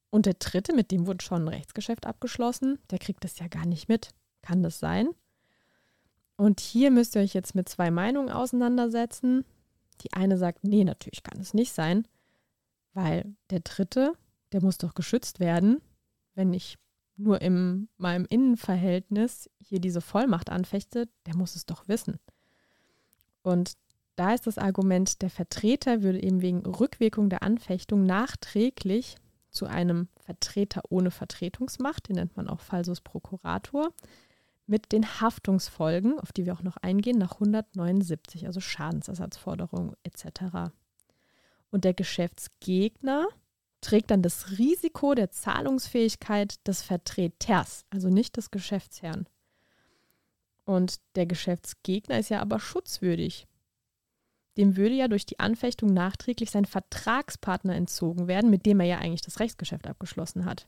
Und 0.10 0.26
der 0.26 0.34
Dritte, 0.34 0.74
mit 0.74 0.90
dem 0.90 1.06
wurde 1.06 1.24
schon 1.24 1.44
ein 1.44 1.50
Rechtsgeschäft 1.50 2.08
abgeschlossen, 2.08 2.80
der 2.90 2.98
kriegt 2.98 3.24
das 3.24 3.38
ja 3.38 3.48
gar 3.48 3.68
nicht 3.68 3.88
mit. 3.88 4.10
Kann 4.42 4.64
das 4.64 4.80
sein? 4.80 5.10
Und 6.36 6.62
hier 6.62 6.90
müsst 6.90 7.16
ihr 7.16 7.22
euch 7.22 7.36
jetzt 7.36 7.54
mit 7.54 7.70
zwei 7.70 7.92
Meinungen 7.92 8.32
auseinandersetzen. 8.32 9.46
Die 10.02 10.14
eine 10.14 10.40
sagt, 10.40 10.64
nee, 10.64 10.84
natürlich 10.84 11.22
kann 11.22 11.40
es 11.40 11.54
nicht 11.54 11.74
sein, 11.74 12.08
weil 12.94 13.36
der 13.52 13.60
Dritte, 13.60 14.14
der 14.52 14.64
muss 14.64 14.78
doch 14.78 14.94
geschützt 14.94 15.40
werden, 15.40 15.82
wenn 16.36 16.54
ich 16.54 16.78
nur 17.18 17.42
in 17.42 17.90
meinem 17.98 18.26
Innenverhältnis 18.30 19.50
hier 19.60 19.80
diese 19.80 20.02
Vollmacht 20.02 20.50
anfechte, 20.50 21.10
der 21.26 21.36
muss 21.36 21.56
es 21.56 21.66
doch 21.66 21.88
wissen. 21.88 22.20
Und 23.42 23.74
da 24.16 24.34
ist 24.34 24.48
das 24.48 24.58
Argument, 24.58 25.22
der 25.22 25.30
Vertreter 25.30 26.04
würde 26.04 26.22
eben 26.22 26.42
wegen 26.42 26.66
Rückwirkung 26.66 27.30
der 27.30 27.44
Anfechtung 27.44 28.06
nachträglich 28.06 29.16
zu 29.50 29.66
einem 29.66 30.08
Vertreter 30.20 30.82
ohne 30.90 31.12
Vertretungsmacht, 31.12 32.10
den 32.10 32.16
nennt 32.16 32.36
man 32.36 32.48
auch 32.50 32.60
Falsus 32.60 33.02
Procurator, 33.02 33.90
mit 34.66 34.92
den 34.92 35.22
Haftungsfolgen, 35.22 36.20
auf 36.20 36.34
die 36.34 36.46
wir 36.46 36.54
auch 36.54 36.62
noch 36.62 36.78
eingehen, 36.78 37.18
nach 37.18 37.34
179, 37.34 38.46
also 38.46 38.60
Schadensersatzforderungen 38.60 39.96
etc. 40.04 40.72
Und 41.72 41.86
der 41.86 41.94
Geschäftsgegner 41.94 43.28
trägt 43.88 44.12
dann 44.12 44.22
das 44.22 44.58
Risiko 44.58 45.16
der 45.16 45.32
Zahlungsfähigkeit 45.32 46.56
des 46.68 46.82
Vertreters, 46.82 47.86
also 47.90 48.10
nicht 48.10 48.36
des 48.36 48.52
Geschäftsherrn. 48.52 49.30
Und 50.66 50.98
der 51.16 51.26
Geschäftsgegner 51.26 52.20
ist 52.20 52.28
ja 52.28 52.42
aber 52.42 52.60
schutzwürdig. 52.60 53.48
Dem 54.58 54.76
würde 54.76 54.96
ja 54.96 55.08
durch 55.08 55.26
die 55.26 55.40
Anfechtung 55.40 55.94
nachträglich 55.94 56.52
sein 56.52 56.66
Vertragspartner 56.66 57.76
entzogen 57.76 58.28
werden, 58.28 58.50
mit 58.50 58.66
dem 58.66 58.82
er 58.82 58.88
ja 58.88 58.98
eigentlich 58.98 59.22
das 59.22 59.40
Rechtsgeschäft 59.40 59.88
abgeschlossen 59.88 60.44
hat. 60.44 60.68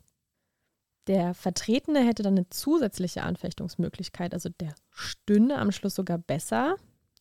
Der 1.08 1.34
Vertretene 1.34 2.06
hätte 2.06 2.24
dann 2.24 2.38
eine 2.38 2.50
zusätzliche 2.50 3.24
Anfechtungsmöglichkeit, 3.24 4.34
also 4.34 4.48
der 4.48 4.74
stünde 4.92 5.58
am 5.58 5.74
Schluss 5.74 5.96
sogar 5.96 6.20
besser, 6.20 6.78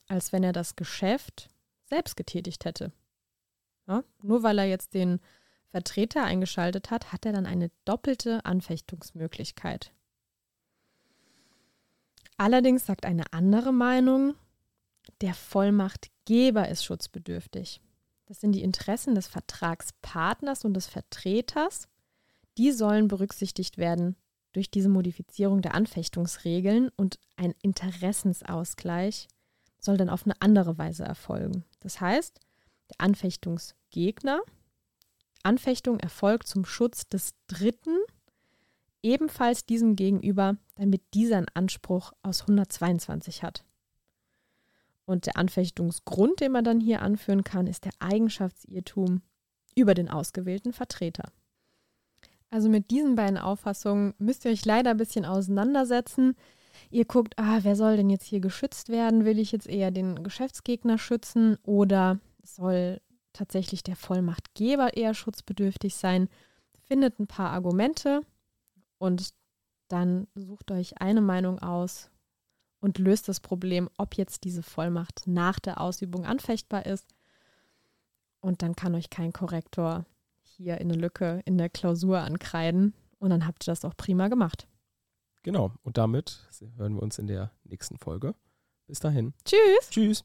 als 0.06 0.32
wenn 0.32 0.44
er 0.44 0.52
das 0.52 0.76
Geschäft 0.76 1.50
selbst 1.87 2.16
getätigt 2.16 2.66
hätte. 2.66 2.92
Ja, 3.88 4.04
nur 4.22 4.44
weil 4.44 4.61
er 4.61 4.66
jetzt 4.66 4.94
den 4.94 5.18
Vertreter 5.70 6.24
eingeschaltet 6.24 6.90
hat, 6.90 7.12
hat 7.12 7.26
er 7.26 7.33
dann 7.33 7.46
eine 7.46 7.70
doppelte 7.85 8.44
Anfechtungsmöglichkeit. 8.44 9.92
Allerdings 12.37 12.87
sagt 12.87 13.04
eine 13.04 13.24
andere 13.33 13.72
Meinung, 13.72 14.35
der 15.20 15.35
Vollmachtgeber 15.35 16.68
ist 16.68 16.85
schutzbedürftig. 16.85 17.81
Das 18.26 18.40
sind 18.40 18.52
die 18.52 18.62
Interessen 18.62 19.14
des 19.14 19.26
Vertragspartners 19.26 20.64
und 20.64 20.74
des 20.74 20.87
Vertreters 20.87 21.88
die 22.59 22.72
sollen 22.72 23.07
berücksichtigt 23.07 23.78
werden 23.78 24.16
durch 24.52 24.70
diese 24.70 24.88
Modifizierung 24.88 25.62
der 25.62 25.74
Anfechtungsregeln 25.74 26.90
und 26.96 27.18
ein 27.37 27.54
Interessensausgleich 27.62 29.28
soll 29.78 29.96
dann 29.96 30.11
auf 30.11 30.24
eine 30.24 30.35
andere 30.40 30.76
Weise 30.76 31.04
erfolgen. 31.04 31.64
Das 31.78 32.00
heißt, 32.00 32.40
der 32.90 33.00
Anfechtungsgegner, 33.00 34.40
Anfechtung 35.42 36.01
erfolgt 36.01 36.46
zum 36.46 36.64
Schutz 36.64 37.09
des 37.09 37.35
Dritten, 37.46 37.96
ebenfalls 39.03 39.64
diesem 39.64 39.96
gegenüber, 39.96 40.57
damit 40.77 41.03
dieser 41.14 41.37
einen 41.38 41.46
Anspruch 41.55 42.12
aus 42.22 42.42
122 42.42 43.42
hat. 43.42 43.64
Und 45.05 45.27
der 45.27 45.37
Anfechtungsgrund, 45.37 46.40
den 46.40 46.53
man 46.53 46.64
dann 46.64 46.81
hier 46.81 47.03
anführen 47.03 47.44
kann, 47.44 47.66
ist 47.66 47.85
der 47.87 47.92
Eigenschaftsirrtum 47.98 49.22
über 49.74 49.94
den 49.94 50.11
ausgewählten 50.11 50.72
Vertreter. 50.72 51.33
Also 52.51 52.68
mit 52.68 52.90
diesen 52.90 53.14
beiden 53.14 53.38
Auffassungen 53.38 54.14
müsst 54.18 54.44
ihr 54.44 54.51
euch 54.51 54.64
leider 54.64 54.90
ein 54.90 54.96
bisschen 54.96 55.24
auseinandersetzen. 55.24 56.35
Ihr 56.90 57.05
guckt, 57.05 57.35
ah, 57.38 57.61
wer 57.62 57.77
soll 57.77 57.96
denn 57.96 58.11
jetzt 58.11 58.27
hier 58.27 58.40
geschützt 58.40 58.88
werden? 58.88 59.24
Will 59.24 59.38
ich 59.38 59.53
jetzt 59.53 59.66
eher 59.66 59.90
den 59.90 60.22
Geschäftsgegner 60.22 60.98
schützen 60.98 61.57
oder 61.62 62.18
soll 62.42 63.01
tatsächlich 63.33 63.83
der 63.83 63.97
Vollmachtgeber 63.97 64.97
eher 64.97 65.14
schutzbedürftig 65.14 65.95
sein? 65.95 66.29
Findet 66.87 67.19
ein 67.19 67.27
paar 67.27 67.51
Argumente 67.51 68.23
und 68.99 69.31
dann 69.88 70.27
sucht 70.35 70.71
euch 70.71 71.01
eine 71.01 71.21
Meinung 71.21 71.59
aus 71.59 72.11
und 72.81 72.99
löst 72.99 73.29
das 73.29 73.41
Problem, 73.41 73.88
ob 73.97 74.14
jetzt 74.14 74.45
diese 74.45 74.62
Vollmacht 74.62 75.27
nach 75.27 75.59
der 75.59 75.81
Ausübung 75.81 76.25
anfechtbar 76.25 76.87
ist. 76.87 77.07
Und 78.41 78.62
dann 78.62 78.77
kann 78.77 78.95
euch 78.95 79.11
kein 79.11 79.33
Korrektor 79.33 80.07
hier 80.43 80.79
in 80.79 80.91
eine 80.91 81.01
Lücke 81.01 81.41
in 81.45 81.59
der 81.59 81.69
Klausur 81.69 82.21
ankreiden. 82.21 82.95
Und 83.19 83.31
dann 83.31 83.47
habt 83.47 83.64
ihr 83.64 83.73
das 83.73 83.85
auch 83.85 83.97
prima 83.97 84.29
gemacht. 84.29 84.69
Genau. 85.43 85.73
Und 85.83 85.99
damit 85.99 86.47
hören 86.77 86.95
wir 86.95 87.03
uns 87.03 87.19
in 87.19 87.27
der 87.27 87.51
nächsten 87.64 87.99
Folge. 87.99 88.35
Bis 88.87 89.01
dahin. 89.01 89.35
Tschüss. 89.45 89.91
Tschüss. 89.91 90.25